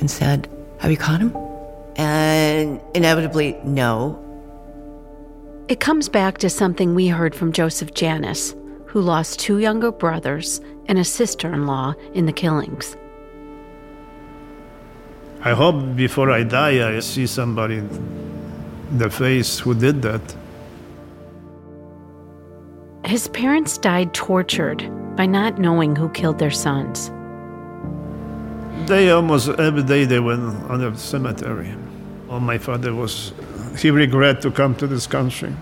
and 0.00 0.10
said, 0.10 0.48
Have 0.78 0.90
you 0.90 0.96
caught 0.96 1.20
him? 1.20 1.49
And 1.96 2.80
inevitably, 2.94 3.58
no. 3.64 4.18
It 5.68 5.80
comes 5.80 6.08
back 6.08 6.38
to 6.38 6.50
something 6.50 6.94
we 6.94 7.08
heard 7.08 7.34
from 7.34 7.52
Joseph 7.52 7.94
Janus, 7.94 8.54
who 8.86 9.00
lost 9.00 9.38
two 9.38 9.58
younger 9.58 9.92
brothers 9.92 10.60
and 10.86 10.98
a 10.98 11.04
sister 11.04 11.52
in 11.52 11.66
law 11.66 11.94
in 12.12 12.26
the 12.26 12.32
killings. 12.32 12.96
I 15.42 15.52
hope 15.52 15.96
before 15.96 16.30
I 16.30 16.42
die, 16.42 16.96
I 16.96 17.00
see 17.00 17.26
somebody 17.26 17.76
in 17.76 18.98
the 18.98 19.08
face 19.08 19.58
who 19.58 19.74
did 19.74 20.02
that. 20.02 20.34
His 23.04 23.28
parents 23.28 23.78
died 23.78 24.12
tortured 24.12 24.82
by 25.16 25.26
not 25.26 25.58
knowing 25.58 25.96
who 25.96 26.08
killed 26.10 26.38
their 26.38 26.50
sons. 26.50 27.10
They 28.86 29.10
almost 29.10 29.48
every 29.48 29.82
day 29.82 30.04
they 30.04 30.20
went 30.20 30.40
on 30.70 30.80
the 30.80 30.96
cemetery. 30.96 31.74
My 32.28 32.58
father 32.58 32.94
was, 32.94 33.32
he 33.78 33.90
regret 33.90 34.40
to 34.42 34.50
come 34.50 34.74
to 34.76 34.86
this 34.86 35.06
country. 35.06 35.52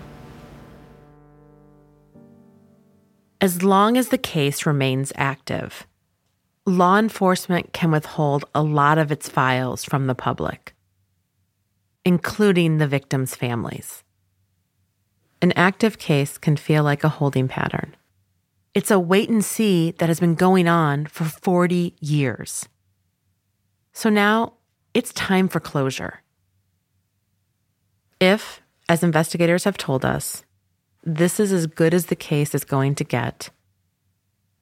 As 3.40 3.62
long 3.62 3.96
as 3.96 4.08
the 4.08 4.18
case 4.18 4.66
remains 4.66 5.12
active, 5.14 5.86
law 6.66 6.98
enforcement 6.98 7.72
can 7.72 7.90
withhold 7.90 8.44
a 8.54 8.62
lot 8.62 8.98
of 8.98 9.12
its 9.12 9.28
files 9.28 9.84
from 9.84 10.06
the 10.06 10.14
public, 10.14 10.74
including 12.04 12.78
the 12.78 12.88
victims' 12.88 13.34
families. 13.34 14.02
An 15.40 15.52
active 15.52 15.98
case 15.98 16.36
can 16.36 16.56
feel 16.56 16.82
like 16.82 17.04
a 17.04 17.08
holding 17.08 17.46
pattern. 17.46 17.94
It's 18.74 18.90
a 18.90 18.98
wait 18.98 19.28
and 19.28 19.44
see 19.44 19.92
that 19.92 20.08
has 20.08 20.20
been 20.20 20.34
going 20.34 20.66
on 20.66 21.06
for 21.06 21.24
40 21.24 21.94
years. 22.00 22.68
So 23.98 24.10
now 24.10 24.52
it's 24.94 25.12
time 25.12 25.48
for 25.48 25.58
closure. 25.58 26.22
If, 28.20 28.60
as 28.88 29.02
investigators 29.02 29.64
have 29.64 29.76
told 29.76 30.04
us, 30.04 30.44
this 31.02 31.40
is 31.40 31.52
as 31.52 31.66
good 31.66 31.92
as 31.92 32.06
the 32.06 32.14
case 32.14 32.54
is 32.54 32.62
going 32.62 32.94
to 32.94 33.02
get, 33.02 33.50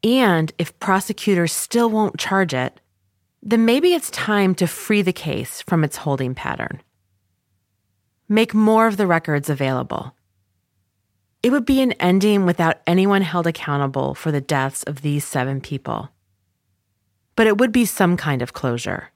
and 0.03 0.55
if 0.57 0.79
prosecutors 0.79 1.53
still 1.53 1.91
won't 1.91 2.19
charge 2.19 2.55
it, 2.55 2.81
then 3.43 3.67
maybe 3.67 3.93
it's 3.93 4.11
time 4.11 4.55
to 4.55 4.67
free 4.67 5.03
the 5.03 5.13
case 5.13 5.61
from 5.61 5.85
its 5.85 5.99
holding 5.99 6.35
pattern. 6.35 6.81
Make 8.31 8.55
more 8.55 8.87
of 8.87 8.97
the 8.97 9.07
records 9.07 9.51
available 9.51 10.15
it 11.43 11.51
would 11.51 11.67
be 11.67 11.83
an 11.83 11.93
ending 12.01 12.47
without 12.47 12.81
anyone 12.87 13.21
held 13.21 13.47
accountable 13.47 14.15
for 14.15 14.33
the 14.33 14.41
deaths 14.41 14.83
of 14.85 15.03
these 15.03 15.27
seven 15.27 15.61
people. 15.61 16.09
But 17.37 17.47
it 17.47 17.59
would 17.59 17.71
be 17.71 17.85
some 17.85 18.17
kind 18.17 18.41
of 18.41 18.55
closure. 18.55 19.13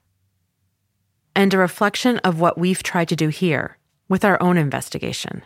And 1.35 1.53
a 1.53 1.57
reflection 1.57 2.17
of 2.19 2.39
what 2.39 2.57
we've 2.57 2.83
tried 2.83 3.07
to 3.09 3.15
do 3.15 3.29
here 3.29 3.77
with 4.09 4.25
our 4.25 4.41
own 4.41 4.57
investigation 4.57 5.43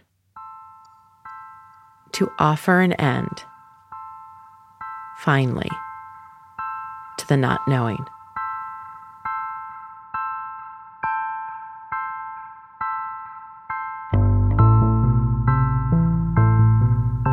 to 2.14 2.32
offer 2.40 2.80
an 2.82 2.94
end, 2.94 3.44
finally, 5.18 5.70
to 7.18 7.28
the 7.28 7.38
not 7.38 7.60
knowing. 7.68 8.04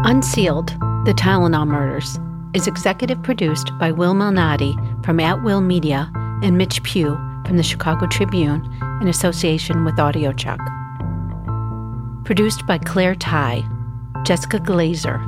Unsealed, 0.05 0.69
The 1.07 1.15
Tylenol 1.17 1.67
Murders, 1.67 2.19
is 2.55 2.67
executive 2.67 3.23
produced 3.23 3.71
by 3.79 3.93
Will 3.93 4.15
Malnati 4.15 4.77
from 5.05 5.21
At 5.21 5.43
Will 5.43 5.61
Media 5.61 6.11
and 6.43 6.59
Mitch 6.59 6.83
Pugh 6.83 7.17
from 7.47 7.57
the 7.57 7.63
Chicago 7.63 8.07
Tribune 8.07 8.65
in 9.01 9.09
association 9.09 9.85
with 9.85 9.97
AudioChuck. 9.97 10.59
Produced 12.25 12.67
by 12.67 12.79
Claire 12.79 13.15
Ty, 13.15 13.65
Jessica 14.25 14.59
Glazer, 14.59 15.21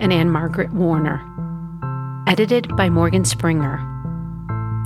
and 0.00 0.12
Anne 0.12 0.30
Margaret 0.30 0.72
Warner. 0.72 1.22
Edited 2.26 2.74
by 2.76 2.90
Morgan 2.90 3.24
Springer. 3.24 3.78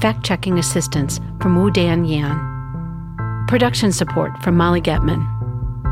Fact 0.01 0.25
checking 0.25 0.59
assistance 0.59 1.21
from 1.41 1.57
Wu 1.57 1.71
Dan 1.71 2.05
Yan. 2.05 3.47
Production 3.49 3.91
support 3.91 4.31
from 4.43 4.57
Molly 4.57 4.81
Getman, 4.81 5.27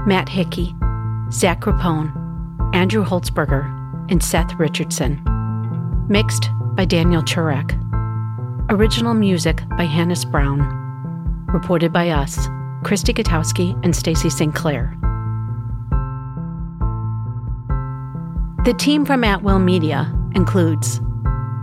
Matt 0.07 0.29
Hickey, 0.29 0.75
Zach 1.33 1.61
Rapone, 1.63 2.13
Andrew 2.75 3.05
Holtzberger, 3.05 3.65
and 4.11 4.23
Seth 4.23 4.53
Richardson. 4.55 5.23
Mixed 6.09 6.51
by 6.75 6.85
Daniel 6.85 7.23
Churek. 7.23 7.83
Original 8.69 9.15
music 9.15 9.63
by 9.79 9.85
Hannes 9.85 10.25
Brown. 10.25 10.59
Reported 11.47 11.93
by 11.93 12.11
us, 12.11 12.49
Christy 12.83 13.15
Gutowski 13.15 13.79
and 13.85 13.95
Stacy 13.95 14.29
St. 14.29 14.53
Clair. 14.53 14.93
The 18.65 18.75
team 18.77 19.07
from 19.07 19.23
At 19.23 19.45
Will 19.45 19.61
Media 19.61 20.13
includes 20.35 21.01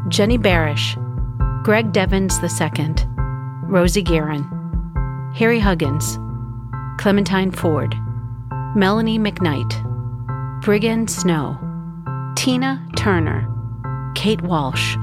Jenny 0.08 0.38
Barish, 0.38 0.96
Greg 1.66 1.92
Devins 1.92 2.40
II, 2.42 2.96
Rosie 3.64 4.02
Guerin, 4.02 5.34
Harry 5.36 5.60
Huggins, 5.60 6.18
Clementine 6.98 7.52
Ford, 7.52 7.94
Melanie 8.78 9.20
McKnight, 9.20 10.62
Brigand 10.62 11.12
Snow, 11.12 11.60
Tina 12.38 12.82
Turner, 12.96 13.46
Kate 14.16 14.42
Walsh, 14.42 14.96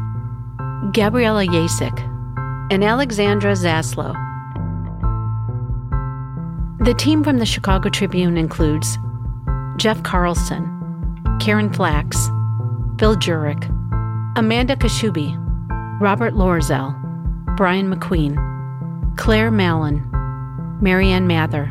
Gabriella 0.93 1.47
Yasik, 1.47 2.01
and 2.73 2.83
Alexandra 2.83 3.53
Zaslow. 3.53 4.15
The 6.85 6.95
team 6.95 7.23
from 7.23 7.39
the 7.39 7.45
Chicago 7.45 7.91
Tribune 7.91 8.39
includes 8.39 8.99
Jeff 9.77 10.03
Carlson, 10.03 10.65
Karen 11.39 11.71
Flax, 11.71 12.17
Phil 12.99 13.15
Jurek, 13.17 13.69
Amanda 14.37 14.75
Kashubi, 14.75 15.37
Robert 16.01 16.33
Lorzell, 16.33 16.97
Brian 17.59 17.95
McQueen, 17.95 18.37
Claire 19.19 19.51
Mallon, 19.51 20.03
Marianne 20.81 21.27
Mather, 21.27 21.71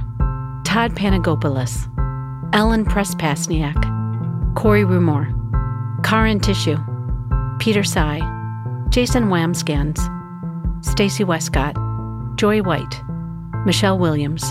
Todd 0.64 0.94
Panagopoulos, 0.96 1.88
Ellen 2.54 2.86
Prespasniak, 2.86 4.56
Kori 4.56 4.84
Rumore, 4.84 5.34
Karin 6.04 6.40
Tissue, 6.40 6.78
Peter 7.58 7.84
Sy, 7.84 8.20
Jason 8.90 9.26
Wambsgans, 9.26 10.00
Stacey 10.84 11.24
Wescott, 11.24 11.76
Joy 12.38 12.64
White, 12.64 13.04
Michelle 13.64 14.00
Williams, 14.00 14.44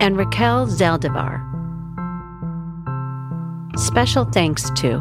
and 0.00 0.16
Raquel 0.16 0.66
Zaldivar. 0.66 1.38
Special 3.78 4.24
thanks 4.24 4.68
to 4.70 5.00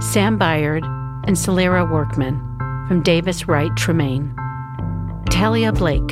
Sam 0.00 0.36
Byard 0.36 0.84
and 1.28 1.36
Celera 1.36 1.88
Workman 1.88 2.36
from 2.88 3.04
Davis 3.04 3.46
Wright 3.46 3.70
Tremaine, 3.76 4.34
Talia 5.30 5.72
Blake, 5.72 6.10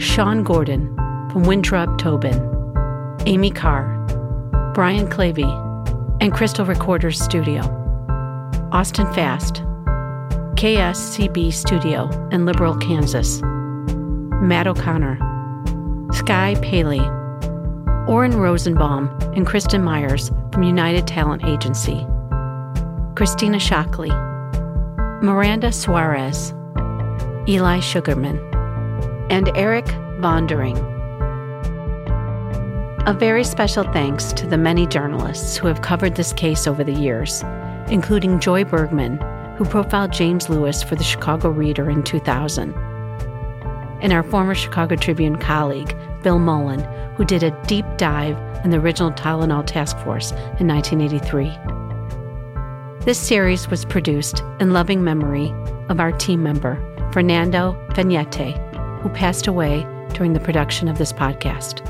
Sean 0.00 0.42
Gordon 0.42 0.92
from 1.30 1.44
Winthrop 1.44 1.98
Tobin, 1.98 2.40
Amy 3.26 3.52
Carr, 3.52 3.96
Brian 4.74 5.06
Clavey, 5.06 5.46
and 6.20 6.32
Crystal 6.32 6.66
Recorders 6.66 7.22
Studio, 7.22 7.60
Austin 8.72 9.06
Fast, 9.12 9.62
KSCB 10.62 11.52
Studio 11.52 12.08
in 12.30 12.46
Liberal, 12.46 12.76
Kansas, 12.76 13.42
Matt 13.42 14.68
O'Connor, 14.68 15.18
Sky 16.12 16.54
Paley, 16.62 17.00
Orrin 18.06 18.36
Rosenbaum, 18.36 19.08
and 19.34 19.44
Kristen 19.44 19.82
Myers 19.82 20.30
from 20.52 20.62
United 20.62 21.08
Talent 21.08 21.44
Agency, 21.44 22.06
Christina 23.16 23.58
Shockley, 23.58 24.10
Miranda 25.20 25.72
Suarez, 25.72 26.54
Eli 27.48 27.80
Sugarman, 27.80 28.38
and 29.30 29.50
Eric 29.56 29.86
Vondering. 30.20 30.78
A 33.08 33.12
very 33.12 33.42
special 33.42 33.82
thanks 33.82 34.32
to 34.34 34.46
the 34.46 34.58
many 34.58 34.86
journalists 34.86 35.56
who 35.56 35.66
have 35.66 35.82
covered 35.82 36.14
this 36.14 36.32
case 36.32 36.68
over 36.68 36.84
the 36.84 36.94
years, 36.94 37.42
including 37.88 38.38
Joy 38.38 38.62
Bergman, 38.62 39.18
who 39.56 39.64
profiled 39.64 40.12
James 40.12 40.48
Lewis 40.48 40.82
for 40.82 40.96
the 40.96 41.04
Chicago 41.04 41.48
Reader 41.48 41.90
in 41.90 42.02
2000, 42.02 42.74
and 44.00 44.12
our 44.12 44.22
former 44.22 44.54
Chicago 44.54 44.96
Tribune 44.96 45.36
colleague, 45.36 45.96
Bill 46.22 46.38
Mullen, 46.38 46.80
who 47.14 47.24
did 47.24 47.42
a 47.42 47.62
deep 47.66 47.86
dive 47.96 48.36
on 48.64 48.70
the 48.70 48.78
original 48.78 49.12
Tylenol 49.12 49.66
Task 49.66 49.96
Force 49.98 50.32
in 50.58 50.66
1983. 50.66 51.50
This 53.04 53.18
series 53.18 53.68
was 53.68 53.84
produced 53.84 54.42
in 54.60 54.72
loving 54.72 55.02
memory 55.02 55.52
of 55.88 56.00
our 56.00 56.12
team 56.12 56.42
member, 56.42 56.76
Fernando 57.12 57.76
Vignete, 57.90 58.56
who 59.02 59.08
passed 59.08 59.46
away 59.46 59.86
during 60.14 60.32
the 60.32 60.40
production 60.40 60.88
of 60.88 60.98
this 60.98 61.12
podcast. 61.12 61.88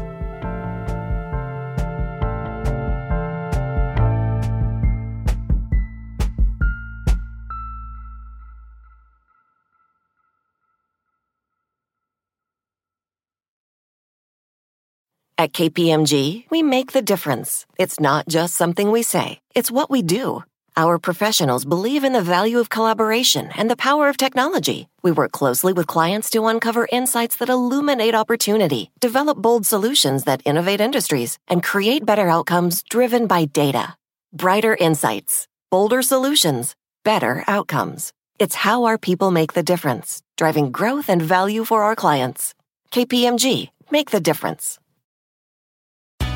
At 15.42 15.54
KPMG, 15.54 16.44
we 16.50 16.62
make 16.62 16.92
the 16.92 17.02
difference. 17.02 17.66
It's 17.76 17.98
not 17.98 18.28
just 18.28 18.54
something 18.54 18.92
we 18.92 19.02
say, 19.02 19.40
it's 19.56 19.72
what 19.72 19.90
we 19.90 20.00
do. 20.00 20.44
Our 20.76 21.00
professionals 21.00 21.64
believe 21.64 22.04
in 22.04 22.12
the 22.12 22.22
value 22.22 22.60
of 22.60 22.70
collaboration 22.70 23.50
and 23.56 23.68
the 23.68 23.82
power 23.88 24.08
of 24.08 24.16
technology. 24.16 24.86
We 25.02 25.10
work 25.10 25.32
closely 25.32 25.72
with 25.72 25.88
clients 25.88 26.30
to 26.30 26.46
uncover 26.46 26.86
insights 26.92 27.38
that 27.38 27.48
illuminate 27.48 28.14
opportunity, 28.14 28.92
develop 29.00 29.36
bold 29.36 29.66
solutions 29.66 30.22
that 30.26 30.42
innovate 30.44 30.80
industries, 30.80 31.40
and 31.48 31.64
create 31.64 32.06
better 32.06 32.28
outcomes 32.28 32.84
driven 32.84 33.26
by 33.26 33.46
data. 33.46 33.96
Brighter 34.32 34.76
insights, 34.76 35.48
bolder 35.72 36.02
solutions, 36.02 36.76
better 37.02 37.42
outcomes. 37.48 38.12
It's 38.38 38.62
how 38.62 38.84
our 38.84 38.96
people 38.96 39.32
make 39.32 39.54
the 39.54 39.64
difference, 39.64 40.22
driving 40.36 40.70
growth 40.70 41.08
and 41.08 41.20
value 41.20 41.64
for 41.64 41.82
our 41.82 41.96
clients. 41.96 42.54
KPMG, 42.92 43.70
make 43.90 44.12
the 44.12 44.20
difference. 44.20 44.78